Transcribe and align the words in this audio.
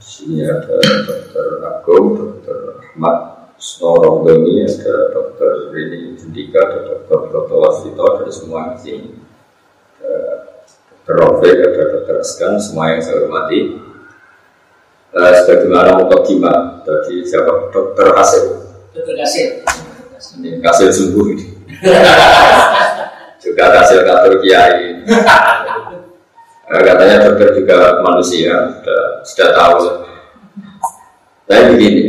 sini 0.00 0.46
ada 0.46 0.78
Dr. 0.78 1.46
Agung, 1.66 2.06
Dr. 2.16 2.82
Ahmad 2.82 3.50
Snorongdoni, 3.58 4.62
ada 4.62 5.10
Dr. 5.10 5.74
Rini 5.74 6.14
Jendika, 6.14 6.62
ada 6.62 6.78
Dr. 6.86 7.18
Broto 7.30 7.56
Wasito, 7.58 8.04
ada 8.06 8.30
semua 8.30 8.74
di 8.74 8.78
sini. 8.82 9.10
Dr. 11.08 11.14
Rofik, 11.18 11.56
ada 11.56 11.82
Dr. 11.98 12.16
Askan, 12.22 12.60
semua 12.60 12.94
yang 12.94 13.00
saya 13.02 13.24
hormati. 13.24 13.80
Uh, 15.08 15.32
sebagaimana 15.40 16.04
Mutokima, 16.04 16.84
tadi 16.84 17.24
siapa? 17.24 17.72
Dr. 17.72 18.12
Hasil. 18.12 18.44
Dr. 18.92 19.14
Kasir. 19.16 19.48
Ini 20.38 20.60
Hasil 20.60 20.88
sembuh 20.92 21.26
ini. 21.32 21.46
juga 23.42 23.64
hasil 23.80 24.04
kantor 24.04 24.34
kiai. 24.42 25.02
Eh, 26.68 26.82
katanya 26.84 27.24
dokter 27.24 27.56
juga 27.56 28.04
manusia, 28.04 28.52
sudah, 28.76 29.02
sudah 29.24 29.48
tahu. 29.56 29.76
Tapi 31.48 31.62
begini, 31.72 32.04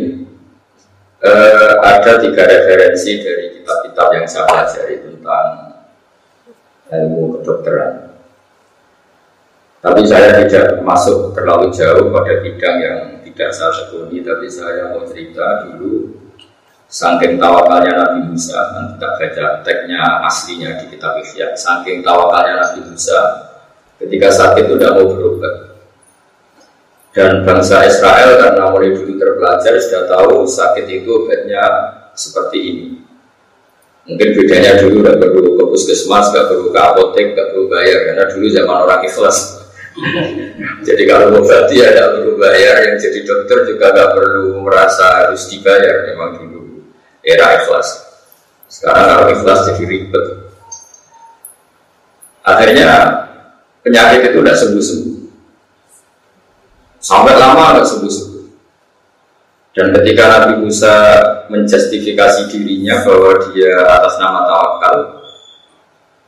eh, 1.23 1.71
ada 1.79 2.19
tiga 2.19 2.43
referensi 2.43 3.23
dari 3.23 3.55
kitab-kitab 3.55 4.07
yang 4.19 4.27
saya 4.27 4.43
pelajari 4.51 4.95
tentang 4.99 5.47
ilmu 6.91 7.39
kedokteran. 7.39 8.11
Tapi 9.79 10.01
saya 10.03 10.43
tidak 10.43 10.83
masuk 10.83 11.31
terlalu 11.31 11.71
jauh 11.71 12.11
pada 12.11 12.43
bidang 12.43 12.77
yang 12.83 12.99
tidak 13.23 13.55
saya 13.55 13.71
tekuni, 13.71 14.19
tapi 14.19 14.51
saya 14.51 14.91
mau 14.91 15.07
cerita 15.07 15.71
dulu 15.71 16.19
Saking 16.89 17.37
tawakalnya 17.37 18.01
Nabi 18.01 18.33
Musa, 18.33 18.57
nanti 18.73 18.97
kita 18.97 19.07
baca 19.13 19.45
teksnya 19.61 20.01
aslinya 20.25 20.73
di 20.81 20.89
kitab 20.89 21.21
Ihya. 21.21 21.53
Saking 21.53 22.01
tawakalnya 22.01 22.65
Nabi 22.65 22.81
Musa, 22.89 23.48
ketika 23.99 24.29
sakit 24.31 24.63
itu 24.65 24.75
tidak 24.79 24.95
mau 24.95 25.07
berobat. 25.11 25.55
Dan 27.09 27.43
bangsa 27.43 27.83
Israel 27.89 28.37
karena 28.37 28.69
mulai 28.69 28.93
dulu 28.95 29.17
terpelajar 29.17 29.73
sudah 29.81 30.03
tahu 30.07 30.45
sakit 30.45 30.85
itu 30.87 31.09
obatnya 31.09 31.63
seperti 32.13 32.57
ini. 32.61 32.87
Mungkin 34.09 34.29
bedanya 34.39 34.81
dulu 34.81 35.05
tidak 35.05 35.17
perlu 35.21 35.49
ke 35.57 35.63
puskesmas, 35.69 36.31
tidak 36.31 36.49
perlu 36.53 36.73
ke 36.73 36.79
apotek, 36.79 37.25
tidak 37.33 37.47
perlu 37.53 37.65
bayar 37.69 37.99
karena 38.09 38.23
dulu 38.29 38.45
zaman 38.49 38.77
orang 38.87 39.01
ikhlas. 39.05 39.37
jadi 40.87 41.03
kalau 41.09 41.43
obati 41.43 41.75
ya 41.81 41.89
tidak 41.91 42.09
perlu 42.17 42.33
bayar, 42.39 42.75
yang 42.87 42.97
jadi 42.97 43.19
dokter 43.25 43.57
juga 43.67 43.85
tidak 43.91 44.09
perlu 44.15 44.45
merasa 44.63 45.05
harus 45.25 45.41
dibayar 45.49 45.95
memang 46.13 46.29
dulu 46.39 46.61
era 47.25 47.61
ikhlas. 47.61 47.87
Sekarang 48.69 49.05
kalau 49.05 49.27
ikhlas 49.33 49.59
jadi 49.73 49.83
ribet. 49.85 50.25
Akhirnya 52.45 52.89
penyakit 53.85 54.31
itu 54.31 54.39
tidak 54.41 54.57
sembuh-sembuh. 54.59 55.17
Sampai 56.99 57.33
lama 57.39 57.75
tidak 57.75 57.87
sembuh-sembuh. 57.87 58.45
Dan 59.69 59.95
ketika 59.95 60.23
Nabi 60.27 60.53
Musa 60.65 60.95
menjustifikasi 61.47 62.51
dirinya 62.51 62.99
bahwa 63.05 63.31
dia 63.53 63.73
atas 63.87 64.19
nama 64.19 64.43
tawakal, 64.43 64.97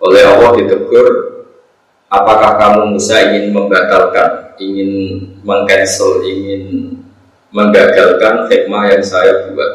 oleh 0.01 0.23
Allah 0.23 0.49
ditegur, 0.55 1.07
apakah 2.07 2.55
kamu 2.55 2.95
Musa 2.95 3.19
ingin 3.27 3.51
membatalkan, 3.51 4.55
ingin 4.61 4.91
mengcancel, 5.43 6.23
ingin 6.23 6.95
menggagalkan 7.51 8.47
hikmah 8.47 8.95
yang 8.95 9.03
saya 9.03 9.51
buat. 9.51 9.73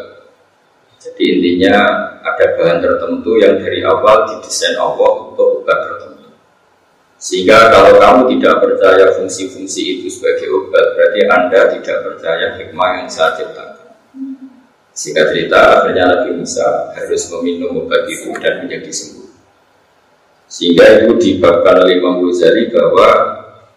Jadi 0.97 1.22
intinya 1.38 1.76
ada 2.25 2.47
bahan 2.59 2.82
tertentu 2.82 3.38
yang 3.38 3.60
dari 3.60 3.84
awal 3.84 4.26
didesain 4.26 4.75
Allah 4.75 5.31
untuk 5.31 5.62
tertentu. 5.62 5.75
Sehingga 7.16 7.72
kalau 7.72 7.97
kamu 7.97 8.21
tidak 8.37 8.60
percaya 8.60 9.16
fungsi-fungsi 9.16 10.00
itu 10.00 10.06
sebagai 10.12 10.53
obat, 10.53 10.84
berarti 10.93 11.21
Anda 11.25 11.60
tidak 11.72 11.99
percaya 12.04 12.47
hikmah 12.60 12.91
yang 13.00 13.09
saya 13.09 13.41
ciptakan. 13.41 13.97
Sehingga 14.93 15.28
cerita, 15.32 15.60
akhirnya 15.81 16.04
Nabi 16.09 16.41
Musa 16.41 16.93
harus 16.93 17.22
meminum 17.32 17.84
obat 17.84 18.04
itu 18.09 18.32
dan 18.37 18.65
menjadi 18.65 18.93
sembuh. 18.93 19.28
Sehingga 20.47 20.84
itu 21.03 21.16
dibabkan 21.16 21.84
oleh 21.84 22.00
Imam 22.00 22.21
Ghazali 22.22 22.69
bahwa 22.71 23.09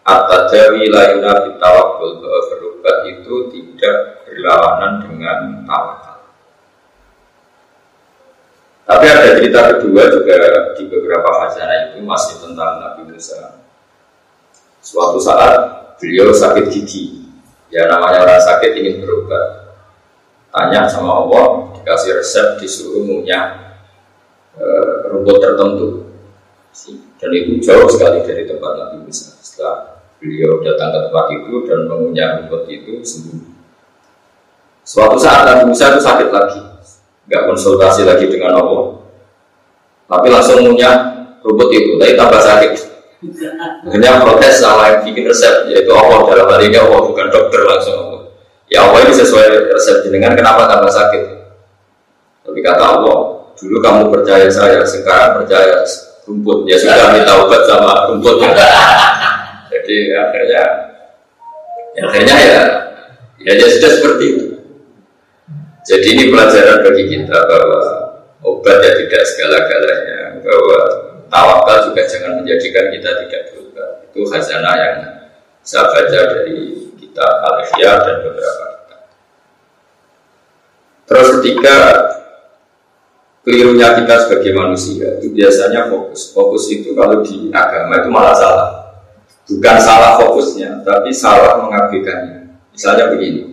At-Tajawi 0.10 0.90
layuna 0.90 1.46
bitawakul 1.46 2.18
bahwa 2.24 2.42
berobat 2.50 2.98
itu 3.08 3.36
tidak 3.54 3.98
berlawanan 4.26 5.06
dengan 5.06 5.40
tawakal. 5.70 6.09
Tapi 8.90 9.06
ada 9.06 9.38
cerita 9.38 9.60
kedua 9.70 10.10
juga 10.10 10.34
di 10.74 10.90
beberapa 10.90 11.30
khazanah 11.30 11.94
itu 11.94 12.02
masih 12.02 12.42
tentang 12.42 12.82
Nabi 12.82 13.06
Musa. 13.06 13.62
Suatu 14.82 15.22
saat 15.22 15.94
beliau 16.02 16.34
sakit 16.34 16.74
gigi, 16.74 17.22
ya 17.70 17.86
namanya 17.86 18.26
orang 18.26 18.42
sakit 18.42 18.74
ingin 18.82 19.06
berobat. 19.06 19.78
Tanya 20.50 20.90
sama 20.90 21.22
Allah, 21.22 21.70
dikasih 21.78 22.18
resep, 22.18 22.58
disuruh 22.58 23.06
ngunyah 23.06 23.78
e, 24.58 24.66
rumput 25.14 25.38
tertentu. 25.38 26.10
Dan 27.22 27.30
itu 27.30 27.62
jauh 27.62 27.86
sekali 27.86 28.26
dari 28.26 28.50
tempat 28.50 28.74
Nabi 28.74 29.06
Musa. 29.06 29.38
Setelah 29.38 30.02
beliau 30.18 30.66
datang 30.66 30.90
ke 30.90 31.00
tempat 31.06 31.26
itu 31.38 31.54
dan 31.70 31.86
mengunyah 31.86 32.42
rumput 32.42 32.66
itu 32.66 33.06
sembuh. 33.06 33.54
Suatu 34.82 35.22
saat 35.22 35.46
Nabi 35.46 35.70
Musa 35.70 35.94
itu 35.94 36.02
sakit 36.02 36.34
lagi, 36.34 36.69
nggak 37.30 37.44
konsultasi 37.46 38.10
lagi 38.10 38.26
dengan 38.26 38.58
Allah. 38.58 38.98
Tapi 40.10 40.28
langsung 40.34 40.66
punya 40.66 40.90
rumput 41.46 41.70
itu. 41.70 42.02
Tapi 42.02 42.18
tambah 42.18 42.42
sakit. 42.42 42.72
Hanya 43.94 44.24
protes 44.24 44.64
sama 44.64 44.90
yang 44.90 45.00
bikin 45.06 45.30
resep 45.30 45.70
yaitu 45.70 45.94
Allah. 45.94 46.26
Dalam 46.26 46.50
hal 46.50 46.62
ini 46.66 46.78
Allah 46.82 47.00
bukan 47.06 47.30
dokter 47.30 47.62
langsung 47.62 47.96
Allah. 47.96 48.22
Ya 48.66 48.90
Allah 48.90 49.06
ini 49.06 49.14
sesuai 49.14 49.78
resep 49.78 50.10
jenengan 50.10 50.34
kenapa 50.34 50.66
tambah 50.66 50.90
sakit? 50.90 51.24
Tapi 52.50 52.60
kata 52.66 52.84
Allah 52.84 53.18
dulu 53.60 53.78
kamu 53.84 54.02
percaya 54.10 54.50
saya 54.50 54.82
sekarang 54.82 55.46
percaya 55.46 55.86
rumput. 56.26 56.66
Ya 56.66 56.82
sudah 56.82 57.14
minta 57.14 57.38
obat 57.46 57.62
sama 57.70 58.10
rumput 58.10 58.42
jadi 59.70 59.98
akhirnya 60.18 60.64
akhirnya 61.98 62.36
ya 62.38 62.62
ya, 63.42 63.52
ya 63.58 63.68
sudah 63.70 63.90
seperti 63.90 64.24
itu 64.34 64.46
jadi 65.88 66.08
ini 66.16 66.24
pelajaran 66.34 66.84
bagi 66.84 67.04
kita 67.08 67.38
bahwa 67.48 67.82
obat 68.44 68.78
ya 68.84 68.92
tidak 69.00 69.24
segala-galanya, 69.24 70.20
bahwa 70.44 70.80
tawakal 71.32 71.78
juga 71.92 72.02
jangan 72.08 72.44
menjadikan 72.44 72.92
kita 72.92 73.10
tidak 73.26 73.42
berubah. 73.54 73.90
Itu 74.10 74.20
khazanah 74.28 74.76
yang 74.76 74.98
saya 75.64 75.88
baca 75.88 76.20
dari 76.36 76.90
kitab 77.00 77.32
al 77.46 77.64
dan 77.80 78.18
beberapa 78.26 78.66
kitab. 78.76 79.02
Terus 81.08 81.28
ketiga, 81.40 81.78
kelirunya 83.48 83.98
kita 83.98 84.16
sebagai 84.28 84.52
manusia 84.54 85.18
itu 85.20 85.32
biasanya 85.32 85.90
fokus. 85.90 86.36
Fokus 86.36 86.64
itu 86.70 86.94
kalau 86.94 87.24
di 87.24 87.50
agama 87.50 88.04
itu 88.04 88.10
malah 88.12 88.36
salah. 88.36 88.70
Bukan 89.50 89.78
salah 89.82 90.22
fokusnya, 90.22 90.86
tapi 90.86 91.10
salah 91.10 91.66
mengabaikannya. 91.66 92.54
Misalnya 92.70 93.10
begini, 93.10 93.49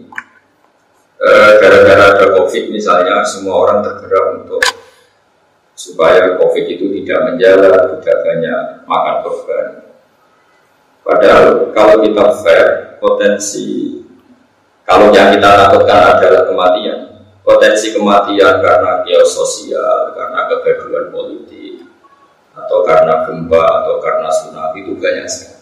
gara-gara 1.61 2.05
ada 2.17 2.27
COVID 2.37 2.65
misalnya 2.73 3.25
semua 3.25 3.65
orang 3.65 3.81
tergerak 3.81 4.45
untuk 4.45 4.61
supaya 5.77 6.37
COVID 6.41 6.65
itu 6.69 6.89
tidak 7.03 7.19
menjalar, 7.33 8.01
tidak 8.01 8.17
banyak 8.25 8.61
makan 8.89 9.17
korban. 9.25 9.67
Padahal 11.07 11.71
kalau 11.71 12.03
kita 12.03 12.25
fair, 12.43 12.67
potensi 12.99 13.97
kalau 14.87 15.11
yang 15.11 15.35
kita 15.35 15.51
takutkan 15.51 16.15
adalah 16.15 16.47
kematian, 16.47 16.99
potensi 17.43 17.91
kematian 17.91 18.63
karena 18.63 19.03
kios 19.03 19.35
sosial, 19.35 20.15
karena 20.15 20.47
kegaduhan 20.47 21.11
politik, 21.11 21.83
atau 22.55 22.87
karena 22.87 23.27
gempa, 23.27 23.65
atau 23.83 23.99
karena 23.99 24.31
tsunami 24.31 24.87
itu 24.87 24.93
banyak 24.95 25.27
sekali. 25.27 25.56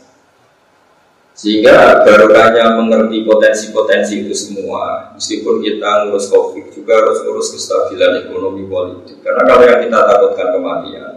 Sehingga 1.35 2.07
barokahnya 2.07 2.79
mengerti 2.79 3.27
potensi-potensi 3.27 4.23
itu 4.23 4.35
semua, 4.39 5.11
meskipun 5.19 5.59
kita 5.67 6.07
ngurus 6.07 6.31
COVID 6.31 6.71
juga 6.71 6.95
harus 7.03 7.27
ngurus 7.27 7.59
kestabilan 7.59 8.23
ekonomi 8.23 8.63
politik. 8.71 9.19
Karena 9.19 9.43
kalau 9.43 9.67
yang 9.67 9.83
kita 9.83 9.99
takutkan 9.99 10.55
kematian, 10.55 11.13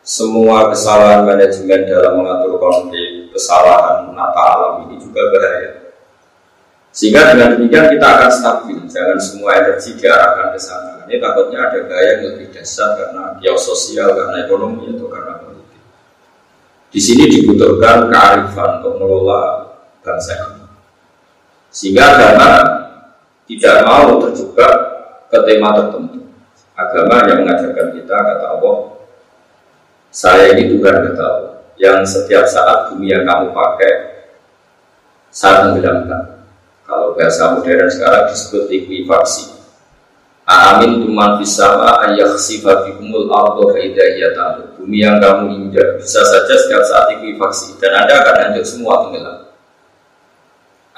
semua 0.00 0.72
kesalahan 0.72 1.28
manajemen 1.28 1.84
dalam 1.84 2.24
mengatur 2.24 2.56
konflik, 2.56 3.28
kesalahan 3.36 4.08
menata 4.08 4.40
alam 4.40 4.88
ini 4.88 4.96
juga 4.96 5.28
bahaya. 5.28 5.92
Sehingga 6.88 7.36
dengan 7.36 7.60
demikian 7.60 7.92
kita 7.92 8.06
akan 8.16 8.30
stabil, 8.32 8.80
jangan 8.88 9.20
semua 9.20 9.60
energi 9.60 9.92
diarahkan 10.00 10.56
ke 10.56 10.60
sana. 10.64 11.04
Ini 11.04 11.20
takutnya 11.20 11.68
ada 11.68 11.84
gaya 11.84 12.16
yang 12.16 12.32
lebih 12.32 12.48
dasar 12.48 12.96
karena 12.96 13.36
geososial, 13.44 14.08
karena 14.16 14.48
ekonomi 14.48 14.88
atau 14.96 15.06
karena 15.06 15.49
di 16.90 16.98
sini 16.98 17.30
dibutuhkan 17.30 18.10
kearifan 18.10 18.82
untuk 18.82 18.98
mengelola 18.98 19.70
bangsa 20.02 20.34
ini. 20.34 20.66
Sehingga 21.70 22.18
agama 22.18 22.50
tidak 23.46 23.76
mau 23.86 24.18
terjebak 24.26 24.74
ke 25.30 25.38
tema 25.46 25.70
tertentu. 25.78 26.26
Agama 26.74 27.22
yang 27.30 27.46
mengajarkan 27.46 27.94
kita, 27.94 28.16
kata 28.16 28.46
Allah, 28.58 28.76
saya 30.10 30.50
ini 30.58 30.74
Tuhan 30.74 30.96
kata 31.12 31.22
Allah, 31.22 31.54
yang 31.78 32.02
setiap 32.02 32.42
saat 32.50 32.90
bumi 32.90 33.14
yang 33.14 33.22
kamu 33.22 33.54
pakai, 33.54 33.94
saya 35.30 35.70
tenggelamkan. 35.70 36.42
Kalau 36.82 37.14
bahasa 37.14 37.54
modern 37.54 37.86
sekarang 37.86 38.34
disebut 38.34 38.66
likuifaksi. 38.66 39.59
Amin 40.50 41.06
tuman 41.06 41.38
fisama 41.38 42.02
ayakhsifa 42.02 42.82
bikumul 42.82 43.30
ardo 43.30 43.70
faidahiyya 43.70 44.34
Bumi 44.74 44.98
yang 44.98 45.22
kamu 45.22 45.46
injak 45.54 46.02
bisa 46.02 46.26
saja 46.26 46.50
setiap 46.58 46.82
saat 46.82 47.14
likuifaksi 47.14 47.78
dan 47.78 48.02
Anda 48.02 48.18
akan 48.18 48.34
hancur 48.50 48.66
semua 48.66 49.06
tenggelam. 49.06 49.38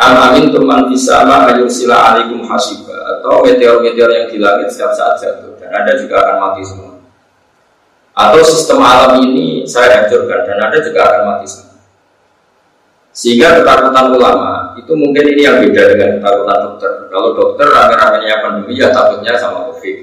Am 0.00 0.14
amin 0.16 0.48
tuman 0.48 0.88
fisama 0.88 1.52
sila 1.68 2.16
alikum 2.16 2.48
hasiba 2.48 2.96
atau 2.96 3.44
meteor-meteor 3.44 4.10
yang 4.16 4.26
di 4.32 4.40
langit 4.40 4.72
setiap 4.72 4.96
saat 4.96 5.20
jatuh 5.20 5.52
dan 5.60 5.68
Anda 5.68 6.00
juga 6.00 6.16
akan 6.24 6.36
mati 6.40 6.62
semua. 6.64 6.92
Atau 8.16 8.40
sistem 8.48 8.80
alam 8.80 9.20
ini 9.20 9.68
saya 9.68 10.00
hancurkan 10.00 10.48
dan 10.48 10.64
Anda 10.64 10.80
juga 10.80 11.00
akan 11.12 11.22
mati 11.28 11.46
semua. 11.50 11.76
Sehingga 13.12 13.60
ketakutan 13.60 14.16
ulama 14.16 14.51
itu 14.78 14.92
mungkin 14.96 15.24
ini 15.34 15.42
yang 15.44 15.60
beda 15.60 15.82
dengan 15.92 16.08
ketakutan 16.20 16.58
dokter. 16.68 16.92
Kalau 17.12 17.28
dokter 17.36 17.66
rame-ramenya 17.68 18.36
pandemi 18.40 18.74
ya 18.80 18.88
takutnya 18.92 19.36
sama 19.36 19.68
covid. 19.68 19.96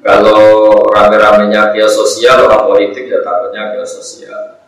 Kalau 0.00 0.40
rame-ramenya 0.88 1.76
kios 1.76 1.92
sosial 1.92 2.48
orang 2.48 2.64
politik 2.64 3.04
ya 3.10 3.20
takutnya 3.20 3.76
kios 3.76 4.00
sosial. 4.00 4.58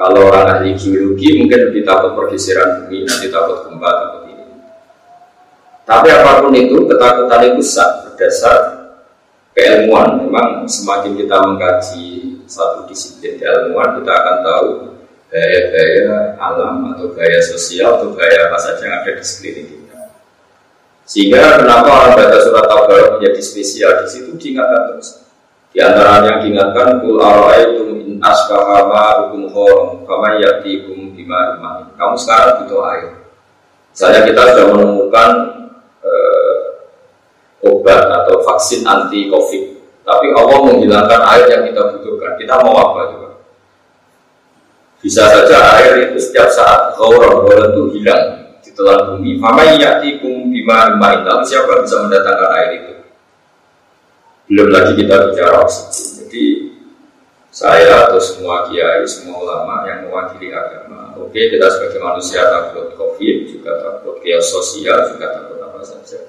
Kalau 0.00 0.32
orang 0.32 0.60
ahli 0.60 0.72
geologi 0.80 1.36
mungkin 1.36 1.68
lebih 1.68 1.84
takut 1.84 2.16
pergeseran 2.16 2.88
bumi, 2.88 3.04
nanti 3.04 3.28
takut 3.28 3.68
gempa, 3.68 3.90
takut 4.00 4.22
ini. 4.32 4.46
Tapi 5.84 6.08
apa 6.08 6.40
pun 6.40 6.56
itu, 6.56 6.88
ketakutan 6.88 7.52
itu 7.52 7.60
sah 7.60 8.08
berdasar 8.08 8.58
keilmuan. 9.52 10.24
Memang 10.24 10.64
semakin 10.64 11.20
kita 11.20 11.36
mengkaji 11.44 12.40
satu 12.48 12.88
disiplin 12.88 13.36
keilmuan, 13.36 14.00
kita 14.00 14.08
akan 14.08 14.36
tahu 14.40 14.68
gaya-gaya 15.30 16.34
alam 16.36 16.90
atau 16.90 17.14
gaya 17.14 17.38
sosial 17.38 18.02
atau 18.02 18.10
gaya 18.18 18.50
apa 18.50 18.58
saja 18.58 18.82
yang 18.82 18.94
ada 19.00 19.10
di 19.14 19.22
sekeliling 19.22 19.66
kita. 19.70 19.98
Sehingga 21.06 21.62
kenapa 21.62 21.88
orang 21.90 22.12
baca 22.18 22.38
surat 22.42 22.66
Tabar 22.66 23.18
menjadi 23.18 23.38
spesial 23.38 24.02
di 24.02 24.06
situ 24.10 24.30
diingatkan 24.34 24.94
terus. 24.94 25.22
Di 25.70 25.78
antara 25.78 26.26
yang 26.26 26.42
diingatkan 26.42 26.98
kul 26.98 27.22
araitum 27.22 28.02
in 28.02 28.18
asbahama 28.18 29.30
hukum 29.30 29.46
khom 29.54 30.02
kama 30.02 30.42
yatikum 30.42 31.14
bima 31.14 31.62
Kamu 31.94 32.18
sekarang 32.18 32.66
butuh 32.66 32.82
air. 32.90 33.10
Misalnya 33.94 34.26
kita 34.26 34.40
sudah 34.54 34.66
menemukan 34.74 35.30
eh, 36.02 36.58
obat 37.70 38.02
atau 38.06 38.42
vaksin 38.42 38.82
anti 38.82 39.30
covid, 39.30 39.78
tapi 40.02 40.26
Allah 40.34 40.58
menghilangkan 40.58 41.20
air 41.38 41.46
yang 41.54 41.62
kita 41.70 41.82
butuhkan. 41.98 42.34
Kita 42.34 42.54
mau 42.66 42.74
apa 42.74 43.00
juga? 43.14 43.19
Bisa 45.00 45.24
saja 45.32 45.80
air 45.80 46.12
itu 46.12 46.20
setiap 46.20 46.52
saat 46.52 46.92
gauron, 46.92 47.48
gauron 47.48 47.72
itu 47.72 47.84
hilang 47.96 48.52
di 48.60 48.70
telan 48.76 49.16
bumi. 49.16 49.40
Mama 49.40 49.64
kum 50.20 50.52
bima 50.52 50.92
main 51.00 51.24
lalu 51.24 51.44
siapa 51.48 51.80
bisa 51.80 52.04
mendatangkan 52.04 52.50
air 52.60 52.70
itu? 52.84 52.94
Belum 54.52 54.68
lagi 54.68 54.92
kita 55.00 55.32
bicara 55.32 55.64
oksigen. 55.64 56.04
Jadi 56.20 56.44
saya 57.50 58.12
atau 58.12 58.20
semua 58.20 58.68
kiai, 58.68 59.02
semua 59.08 59.40
ulama 59.40 59.88
yang 59.88 60.06
mewakili 60.06 60.52
agama. 60.52 61.16
Oke, 61.16 61.48
kita 61.48 61.66
sebagai 61.66 61.98
manusia 61.98 62.44
takut 62.46 62.92
covid, 62.94 63.48
juga 63.48 63.80
takut 63.80 64.20
chaos 64.20 64.46
sosial, 64.52 65.16
juga 65.16 65.32
takut 65.32 65.58
apa 65.64 65.80
saja. 65.80 66.20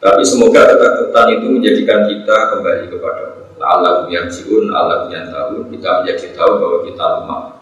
Tapi 0.00 0.24
semoga 0.24 0.66
ketakutan 0.66 1.26
itu 1.36 1.46
menjadikan 1.46 2.08
kita 2.08 2.36
kembali 2.56 2.84
kepada 2.88 3.22
Allah 3.60 4.08
yang 4.08 4.26
jiun, 4.32 4.72
Allah 4.72 5.06
yang 5.12 5.28
tahu, 5.28 5.68
kita 5.68 6.00
menjadi 6.00 6.26
tahu 6.32 6.52
bahwa 6.56 6.78
kita 6.88 7.04
lemah, 7.20 7.59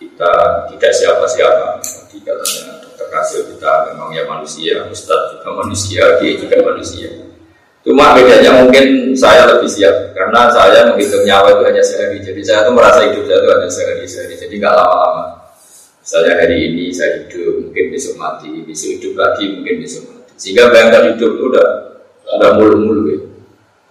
kita 0.00 0.32
tidak 0.72 0.92
siapa-siapa. 0.96 1.76
Tadi 1.84 2.16
katanya 2.24 2.80
dokter 2.80 3.44
kita 3.52 3.72
memang 3.92 4.08
ya 4.16 4.24
manusia, 4.24 4.88
Ustadz 4.88 5.36
juga 5.36 5.60
manusia, 5.60 6.02
dia 6.16 6.32
juga 6.40 6.56
manusia. 6.64 7.28
Cuma 7.80 8.12
bedanya 8.12 8.60
mungkin 8.60 9.16
saya 9.16 9.48
lebih 9.56 9.68
siap 9.68 10.12
karena 10.12 10.52
saya 10.52 10.92
menghitung 10.92 11.24
nyawa 11.24 11.48
itu 11.56 11.62
hanya 11.64 11.84
sehari. 11.84 12.20
Jadi 12.20 12.40
saya 12.44 12.68
tuh 12.68 12.76
merasa 12.76 13.08
hidup 13.08 13.24
saya 13.24 13.38
itu 13.40 13.48
hanya 13.52 13.70
sehari 13.72 14.04
sehari. 14.04 14.34
Jadi 14.36 14.54
nggak 14.60 14.74
lama-lama. 14.76 15.24
Misalnya 16.00 16.32
hari 16.44 16.56
ini 16.72 16.84
saya 16.92 17.24
hidup, 17.24 17.70
mungkin 17.70 17.84
besok 17.92 18.14
mati, 18.20 18.50
besok 18.64 18.88
hidup 19.00 19.12
lagi, 19.16 19.44
mungkin 19.52 19.74
besok 19.80 20.02
mati. 20.12 20.32
Sehingga 20.36 20.68
bayangkan 20.68 21.02
hidup 21.16 21.30
itu 21.36 21.44
udah 21.52 21.68
udah 22.40 22.50
mulu-mulu 22.56 23.02
ya. 23.08 23.20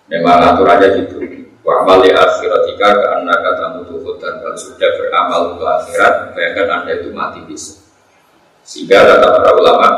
Memang 0.09 0.37
aturannya 0.53 0.87
gitu. 1.05 1.38
Wa 1.69 1.85
amali 1.85 2.09
akhiratika 2.09 2.97
karena 2.97 3.29
kata 3.29 3.77
mutu 3.77 4.01
dan 4.17 4.41
kalau 4.41 4.57
sudah 4.57 4.89
beramal 4.97 5.53
untuk 5.53 5.69
akhirat, 5.69 6.33
bayangkan 6.33 6.81
anda 6.81 6.97
itu 6.97 7.13
mati 7.13 7.45
bisa. 7.45 7.77
Sehingga 8.65 9.05
kata 9.05 9.37
para 9.37 9.53
ulama, 9.53 9.89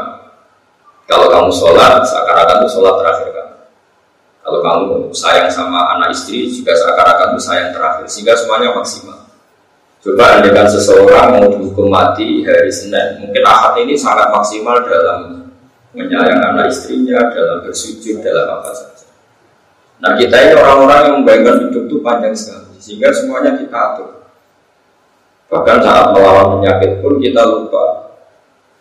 kalau 1.07 1.31
kamu 1.31 1.47
sholat, 1.47 2.03
seakan-akan 2.03 2.67
itu 2.67 2.75
sholat 2.75 2.95
terakhir 2.99 3.27
kamu. 3.31 3.55
Kalau 4.43 4.59
kamu 4.59 4.85
sayang 5.15 5.47
sama 5.47 5.95
anak 5.95 6.11
istri, 6.11 6.51
juga 6.51 6.75
seakan-akan 6.75 7.39
itu 7.39 7.41
sayang 7.47 7.71
terakhir. 7.71 8.05
Sehingga 8.11 8.35
semuanya 8.35 8.75
maksimal. 8.75 9.31
Coba 10.03 10.23
andaikan 10.43 10.67
seseorang 10.67 11.39
mau 11.39 11.45
dihukum 11.55 11.87
mati 11.87 12.43
hari 12.43 12.67
Senin, 12.67 13.23
mungkin 13.23 13.47
ahad 13.47 13.79
ini 13.79 13.95
sangat 13.95 14.27
maksimal 14.33 14.83
dalam 14.83 15.47
menyayang 15.95 16.51
anak 16.51 16.67
istrinya, 16.67 17.31
dalam 17.31 17.63
bersujud, 17.63 18.19
dalam 18.19 18.59
apa 18.59 18.75
saja. 18.75 19.00
Nah 20.01 20.11
kita 20.17 20.35
ini 20.35 20.53
orang-orang 20.57 20.99
yang 21.05 21.15
membayangkan 21.21 21.55
hidup 21.69 21.83
itu 21.85 21.97
panjang 22.01 22.33
sekali 22.33 22.73
Sehingga 22.81 23.13
semuanya 23.13 23.53
kita 23.61 23.77
atur. 23.77 24.09
Bahkan 25.53 25.77
saat 25.85 26.05
melawan 26.11 26.57
penyakit 26.57 27.05
pun 27.05 27.21
kita 27.21 27.41
lupa. 27.45 27.85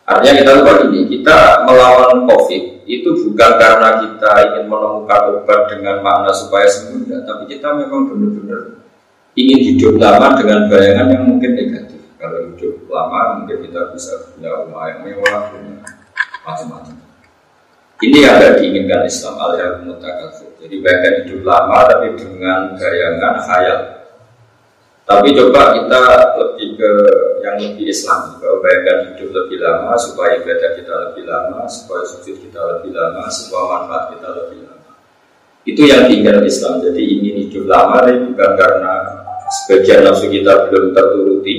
Artinya 0.09 0.35
kita 0.41 0.51
lupa 0.59 0.71
ini 0.89 1.01
Kita 1.07 1.69
melawan 1.69 2.25
COVID 2.25 2.65
itu 2.91 3.11
bukan 3.23 3.53
karena 3.55 4.03
kita 4.03 4.31
ingin 4.51 4.65
menemukan 4.67 5.21
obat 5.39 5.61
dengan 5.71 6.03
makna 6.03 6.35
supaya 6.35 6.67
sembuh 6.67 7.23
Tapi 7.23 7.45
kita 7.47 7.69
memang 7.79 8.11
benar-benar 8.11 8.81
ingin 9.39 9.61
hidup 9.63 9.95
lama 10.03 10.35
dengan 10.35 10.67
bayangan 10.67 11.07
yang 11.07 11.25
mungkin 11.25 11.55
negatif. 11.55 12.03
Kalau 12.19 12.51
hidup 12.51 12.85
lama 12.91 13.41
mungkin 13.41 13.63
kita 13.63 13.95
bisa 13.95 14.13
punya 14.35 14.51
rumah 14.59 14.91
yang 14.91 15.07
mewah, 15.07 15.55
punya 15.55 15.81
ini 18.01 18.25
yang 18.25 18.41
tidak 18.41 18.55
diinginkan 18.59 19.05
Islam 19.05 19.35
al 19.37 19.53
mutakasir. 19.85 20.50
Jadi 20.61 20.77
bahkan 20.85 21.13
hidup 21.25 21.41
lama 21.41 21.89
tapi 21.89 22.21
dengan 22.21 22.77
bayangan 22.77 23.35
khayal. 23.49 23.81
Tapi 25.09 25.35
coba 25.35 25.75
kita 25.75 26.03
lebih 26.39 26.79
ke 26.79 26.93
yang 27.41 27.57
lebih 27.59 27.89
Islam 27.89 28.39
bahwa 28.39 28.63
bayangkan 28.63 29.11
hidup 29.11 29.33
lebih 29.33 29.59
lama 29.59 29.97
supaya 29.97 30.39
ibadah 30.39 30.71
kita 30.77 30.95
lebih 31.09 31.25
lama, 31.27 31.65
supaya 31.67 32.05
sujud 32.07 32.37
kita 32.45 32.61
lebih 32.77 32.95
lama, 32.95 33.25
supaya 33.33 33.65
manfaat 33.67 34.05
kita 34.15 34.29
lebih 34.37 34.59
lama. 34.69 34.93
Itu 35.65 35.83
yang 35.89 36.07
diinginkan 36.07 36.45
Islam. 36.47 36.85
Jadi 36.85 37.03
ingin 37.03 37.35
hidup 37.49 37.65
lama 37.67 38.07
tapi 38.07 38.21
bukan 38.31 38.51
karena 38.55 38.95
sebagian 39.51 40.01
nafsu 40.07 40.31
kita 40.31 40.71
belum 40.71 40.93
terturuti, 40.93 41.55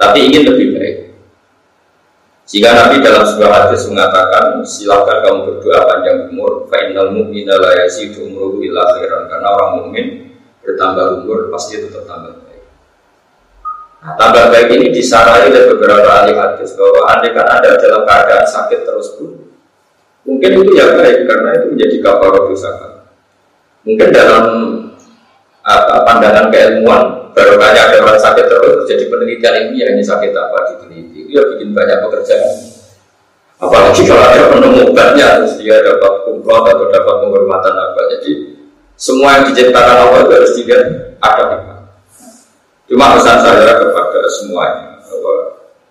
tapi 0.00 0.18
ingin 0.32 0.42
lebih 0.48 0.68
baik. 0.74 0.96
Jika 2.44 2.76
Nabi 2.76 3.00
dalam 3.00 3.24
sebuah 3.24 3.50
hadis 3.68 3.88
mengatakan 3.88 4.60
silahkan 4.68 5.24
kamu 5.24 5.48
berdoa 5.48 5.80
panjang 5.88 6.28
umur 6.28 6.68
fa'inal 6.68 7.16
mu'mina 7.16 7.56
la 7.56 7.72
yazidu 7.80 8.28
umruhu 8.28 8.60
karena 8.60 9.48
orang 9.48 9.70
mukmin 9.80 10.28
bertambah 10.60 11.24
umur 11.24 11.48
pasti 11.48 11.80
itu 11.80 11.88
tambah 12.04 12.36
baik. 12.44 12.64
Nah, 14.04 14.12
tambah 14.20 14.52
baik 14.52 14.68
ini 14.76 14.92
disarai 14.92 15.48
oleh 15.48 15.72
beberapa 15.72 16.04
ahli 16.04 16.36
hadis 16.36 16.76
bahwa 16.76 17.00
andai 17.16 17.32
kan 17.32 17.48
ada 17.48 17.80
dalam 17.80 18.04
keadaan 18.04 18.44
sakit 18.44 18.80
terus 18.84 19.16
pun 19.16 19.44
Mungkin 20.24 20.50
itu 20.56 20.72
ya 20.72 20.96
baik 20.96 21.28
karena 21.28 21.52
itu 21.52 21.66
menjadi 21.76 21.96
kabar 22.00 22.32
dosa. 22.48 22.72
Mungkin 23.84 24.08
dalam 24.08 24.44
apa, 25.60 26.00
pandangan 26.08 26.48
keilmuan 26.48 27.32
baru 27.36 27.60
banyak 27.60 27.84
ada 27.92 27.98
orang 28.00 28.20
sakit 28.20 28.46
terus 28.48 28.88
jadi 28.88 29.04
penelitian 29.12 29.54
ini 29.68 29.84
hanya 29.84 30.04
sakit 30.04 30.32
apa 30.32 30.58
diteliti 30.70 31.13
ya 31.34 31.42
bikin 31.54 31.74
banyak 31.74 31.98
pekerjaan. 32.06 32.54
Apalagi 33.58 34.02
kalau 34.06 34.22
ada 34.22 34.40
penemu 34.54 34.94
obatnya 34.94 35.42
terus 35.42 35.58
dia 35.58 35.82
dapat 35.82 36.22
kumplot 36.22 36.62
atau 36.70 36.86
dapat 36.86 37.14
penghormatan 37.26 37.74
apa. 37.74 38.00
Jadi 38.18 38.30
semua 38.94 39.42
yang 39.42 39.44
diciptakan 39.50 39.96
Allah 40.06 40.18
itu 40.22 40.32
harus 40.38 40.52
dilihat 40.54 40.86
ada 41.18 41.44
hikmah 41.50 41.74
cuma 42.84 43.16
pesan 43.16 43.38
saya 43.40 43.80
kepada 43.80 44.28
semuanya 44.28 45.00
bahwa 45.02 45.36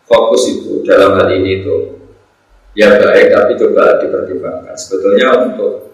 fokus 0.07 0.43
itu 0.55 0.85
dalam 0.85 1.17
hal 1.17 1.27
ini 1.35 1.65
itu 1.65 1.99
ya 2.77 2.95
baik 3.01 3.33
tapi 3.33 3.53
coba 3.57 3.99
dipertimbangkan. 4.01 4.75
Sebetulnya 4.77 5.27
untuk 5.51 5.92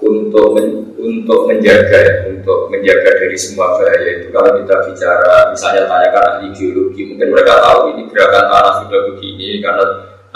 untuk 0.00 0.46
men, 0.56 0.92
untuk 1.00 1.48
menjaga 1.48 1.98
ya, 1.98 2.14
untuk 2.28 2.68
menjaga 2.68 3.10
dari 3.16 3.36
semua 3.38 3.80
bahaya 3.80 4.20
itu. 4.20 4.28
Kalau 4.28 4.50
kita 4.60 4.74
bicara 4.90 5.34
misalnya 5.52 5.82
tanyakan 5.88 6.22
ahli 6.36 6.46
geologi 6.52 7.02
mungkin 7.08 7.28
mereka 7.32 7.54
tahu 7.64 7.80
ini 7.96 8.02
gerakan 8.12 8.44
tanah 8.52 8.74
sudah 8.84 9.00
begini 9.12 9.48
karena 9.64 9.84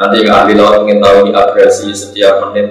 nanti 0.00 0.16
yang 0.24 0.32
ahli 0.32 0.52
laut 0.56 0.88
ingin 0.88 0.98
tahu 1.04 1.16
ini 1.28 1.30
abrasi 1.36 1.88
setiap 1.92 2.34
menit 2.48 2.68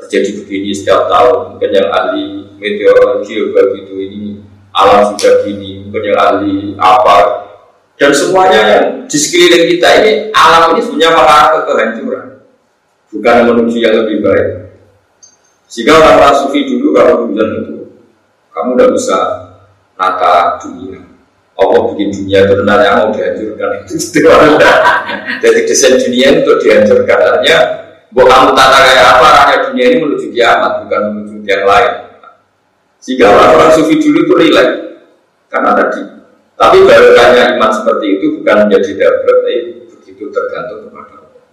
terjadi 0.00 0.30
begini 0.40 0.70
setiap 0.72 1.12
tahun. 1.12 1.56
Mungkin 1.56 1.70
yang 1.76 1.88
ahli 1.92 2.24
meteorologi 2.56 3.34
begitu 3.52 3.94
ini 4.00 4.22
alam 4.72 5.12
sudah 5.12 5.44
gini. 5.44 5.84
Mungkin 5.84 6.02
yang 6.08 6.18
ahli 6.18 6.52
apa. 6.80 7.16
Dan 8.00 8.16
semuanya 8.16 8.60
yang 8.64 8.84
di 9.04 9.18
sekeliling 9.20 9.76
kita 9.76 9.88
ini 10.00 10.12
alam 10.32 10.72
ini 10.72 10.80
mengarah 10.88 11.52
ke 11.52 11.58
kehancuran. 11.68 12.26
Bukan 13.12 13.36
menuju 13.44 13.76
yang 13.76 13.94
lebih 14.00 14.24
baik 14.24 14.59
sehingga 15.70 16.02
orang-orang 16.02 16.34
sufi 16.34 16.66
dulu 16.66 16.90
kalau 16.98 17.30
bilang 17.30 17.62
itu, 17.62 17.94
kamu 18.50 18.74
udah 18.74 18.88
bisa 18.90 19.18
nata 19.94 20.58
dunia. 20.58 20.98
Allah 21.54 21.80
bikin 21.94 22.10
dunia 22.10 22.42
itu 22.42 22.52
sebenarnya 22.58 22.90
mau 22.98 23.14
dihancurkan 23.14 23.70
itu. 23.86 23.94
Jadi 25.46 25.60
desain 25.70 25.94
dunia 25.94 26.42
untuk 26.42 26.58
dihancurkan. 26.58 27.18
Artinya, 27.22 27.58
kamu 28.10 28.50
tata 28.58 28.78
kayak 28.82 29.06
apa, 29.14 29.28
hanya 29.46 29.56
dunia 29.70 29.84
ini 29.86 29.96
menuju 30.02 30.26
kiamat, 30.34 30.72
bukan 30.82 31.02
menuju 31.14 31.36
yang 31.46 31.62
lain. 31.62 31.94
Sehingga 32.98 33.26
orang-orang 33.30 33.70
sufi 33.70 33.94
dulu 34.02 34.18
itu 34.26 34.34
rileks. 34.34 34.74
Karena 35.46 35.70
tadi. 35.78 36.02
Tapi 36.58 36.76
barokahnya 36.82 37.56
iman 37.56 37.70
seperti 37.70 38.06
itu 38.18 38.26
bukan 38.42 38.66
menjadi 38.66 38.90
dapat, 38.98 39.22
tapi 39.22 39.54
begitu 39.86 40.28
tergantung 40.34 40.90
kepada 40.90 41.14
Allah. 41.24 41.44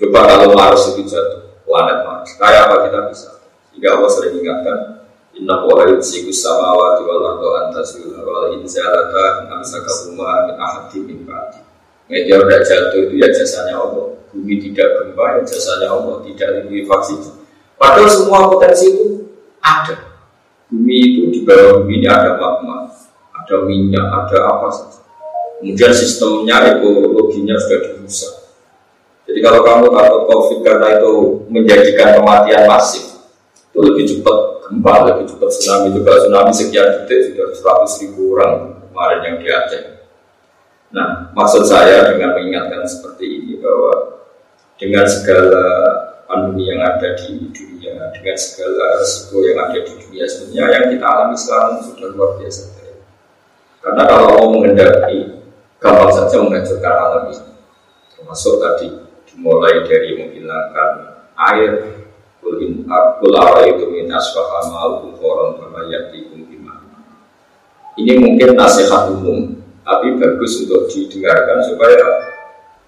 Coba 0.00 0.20
kalau 0.24 0.48
Mars 0.56 0.82
itu 0.94 1.02
jatuh, 1.04 1.60
planet 1.68 1.98
Mars, 2.08 2.30
kayak 2.40 2.72
apa 2.72 2.76
kita 2.88 3.00
bisa? 3.12 3.39
Jika 3.80 3.96
Allah 3.96 4.12
sering 4.12 4.44
ingatkan 4.44 5.00
Inna 5.40 5.64
wa 5.64 5.88
yumsikus 5.88 6.44
samawati 6.44 7.00
wal 7.08 7.24
ardo 7.32 7.48
antazula 7.64 8.20
wal 8.20 8.52
inzalata 8.60 9.48
amsakahuma 9.48 10.52
min 10.52 10.56
ahadi 10.60 11.00
min 11.00 11.24
ba'di. 11.24 11.64
Meteor 12.12 12.44
tidak 12.44 12.62
jatuh 12.68 13.00
itu 13.08 13.14
ya 13.16 13.32
jasanya 13.32 13.80
Allah. 13.80 14.20
Bumi 14.36 14.60
tidak 14.60 14.84
gempa 15.00 15.40
ya 15.40 15.40
jasanya 15.48 15.96
Allah. 15.96 16.20
Tidak 16.28 16.48
likuifaksi 16.68 17.40
Padahal 17.80 18.10
semua 18.12 18.52
potensi 18.52 18.84
itu 18.92 19.06
ada. 19.64 19.96
Bumi 20.68 20.96
itu 21.00 21.22
di 21.32 21.40
bawah 21.48 21.80
bumi 21.80 22.04
ini 22.04 22.08
ada 22.10 22.36
magma 22.36 22.92
Ada 23.32 23.64
minyak, 23.64 24.06
ada 24.12 24.38
apa 24.44 24.68
saja. 24.68 25.00
Kemudian 25.64 25.92
sistemnya, 25.96 26.68
ekologinya 26.76 27.56
sudah 27.56 27.78
dirusak. 27.88 28.34
Jadi 29.24 29.38
kalau 29.40 29.64
kamu 29.64 29.88
takut 29.88 30.22
COVID 30.28 30.58
karena 30.60 31.00
itu 31.00 31.12
menjadikan 31.48 32.20
kematian 32.20 32.68
masif 32.68 33.09
itu 33.70 33.78
lebih 33.78 34.04
cepat 34.06 34.38
gempa, 34.66 34.94
lebih 35.06 35.24
cepat 35.30 35.48
tsunami 35.54 35.88
juga 35.94 36.10
tsunami 36.18 36.50
sekian 36.50 36.86
detik 37.06 37.20
sudah 37.30 37.46
100 37.86 38.02
ribu 38.02 38.22
orang 38.34 38.54
kemarin 38.90 39.20
yang 39.22 39.36
di. 39.38 39.78
Nah, 40.90 41.30
maksud 41.38 41.62
saya 41.70 42.10
dengan 42.10 42.34
mengingatkan 42.34 42.82
seperti 42.82 43.24
ini 43.30 43.62
bahwa 43.62 44.26
dengan 44.74 45.06
segala 45.06 45.62
pandemi 46.26 46.66
yang 46.66 46.82
ada 46.82 47.14
di 47.14 47.46
dunia, 47.54 48.10
dengan 48.10 48.34
segala 48.34 48.98
resiko 48.98 49.38
yang 49.46 49.58
ada 49.70 49.78
di 49.86 49.92
dunia 50.02 50.24
sebenarnya 50.26 50.66
yang 50.74 50.86
kita 50.90 51.06
alami 51.06 51.36
sekarang 51.38 51.78
sudah 51.86 52.08
luar 52.10 52.30
biasa. 52.42 52.62
Karena 53.80 54.02
kalau 54.04 54.26
Allah 54.34 54.48
mengendaki, 54.50 55.18
gampang 55.80 56.12
saja 56.12 56.36
menghancurkan 56.42 56.94
alam 56.94 57.24
ini. 57.32 57.52
Termasuk 58.12 58.54
tadi 58.60 58.88
dimulai 59.30 59.88
dari 59.88 60.10
menghilangkan 60.20 60.90
air, 61.38 61.99
Itu 62.40 63.28
koron 65.20 65.60
Ini 68.00 68.16
mungkin 68.16 68.56
nasihat 68.56 69.12
umum 69.12 69.60
Tapi 69.84 70.16
bagus 70.16 70.64
untuk 70.64 70.88
didengarkan 70.88 71.60
supaya 71.68 72.00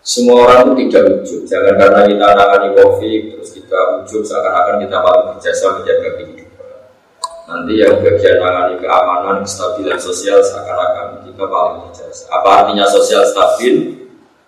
semua 0.02 0.48
orang 0.48 0.74
itu 0.74 0.88
tidak 0.88 1.22
ujub 1.22 1.42
Jangan 1.46 1.74
karena 1.78 2.00
kita 2.08 2.26
nangani 2.34 2.68
covid 2.74 3.22
Terus 3.36 3.50
kita 3.54 3.78
ujub 4.02 4.22
seakan-akan 4.24 4.76
kita 4.82 4.96
paling 4.98 5.26
berjasa 5.36 5.64
menjaga 5.78 6.08
kehidupan. 6.18 6.70
Nanti 7.46 7.72
yang 7.78 8.00
bagian 8.00 8.36
nangani 8.40 8.74
keamanan, 8.80 9.36
kestabilan 9.44 9.98
sosial 10.00 10.40
Seakan-akan 10.42 11.28
kita 11.28 11.44
paling 11.44 11.76
berjasa. 11.86 12.22
Apa 12.32 12.48
artinya 12.64 12.88
sosial 12.88 13.22
stabil? 13.28 14.00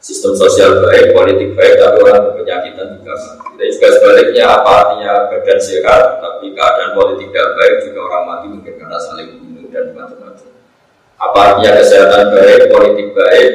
Sistem 0.05 0.37
sosial 0.37 0.85
baik, 0.85 1.17
politik 1.17 1.57
baik, 1.57 1.81
tapi 1.81 1.97
orang 2.05 2.29
berpenyakitan 2.29 3.01
juga. 3.01 3.17
Dan 3.57 3.67
juga 3.73 3.89
sebaliknya, 3.89 4.45
apa 4.53 4.71
artinya 4.85 5.33
badan 5.33 5.57
sehat, 5.57 6.21
tapi 6.21 6.53
keadaan 6.53 6.93
politik 6.93 7.33
tidak 7.33 7.49
baik, 7.57 7.75
juga 7.89 8.01
orang 8.13 8.25
mati 8.29 8.47
mungkin 8.53 8.75
karena 8.77 8.99
saling 9.01 9.29
bunuh 9.41 9.65
dan 9.73 9.97
macam-macam. 9.97 10.49
Apa 11.17 11.39
artinya 11.41 11.71
kesehatan 11.81 12.23
baik, 12.37 12.61
politik 12.69 13.09
baik, 13.17 13.51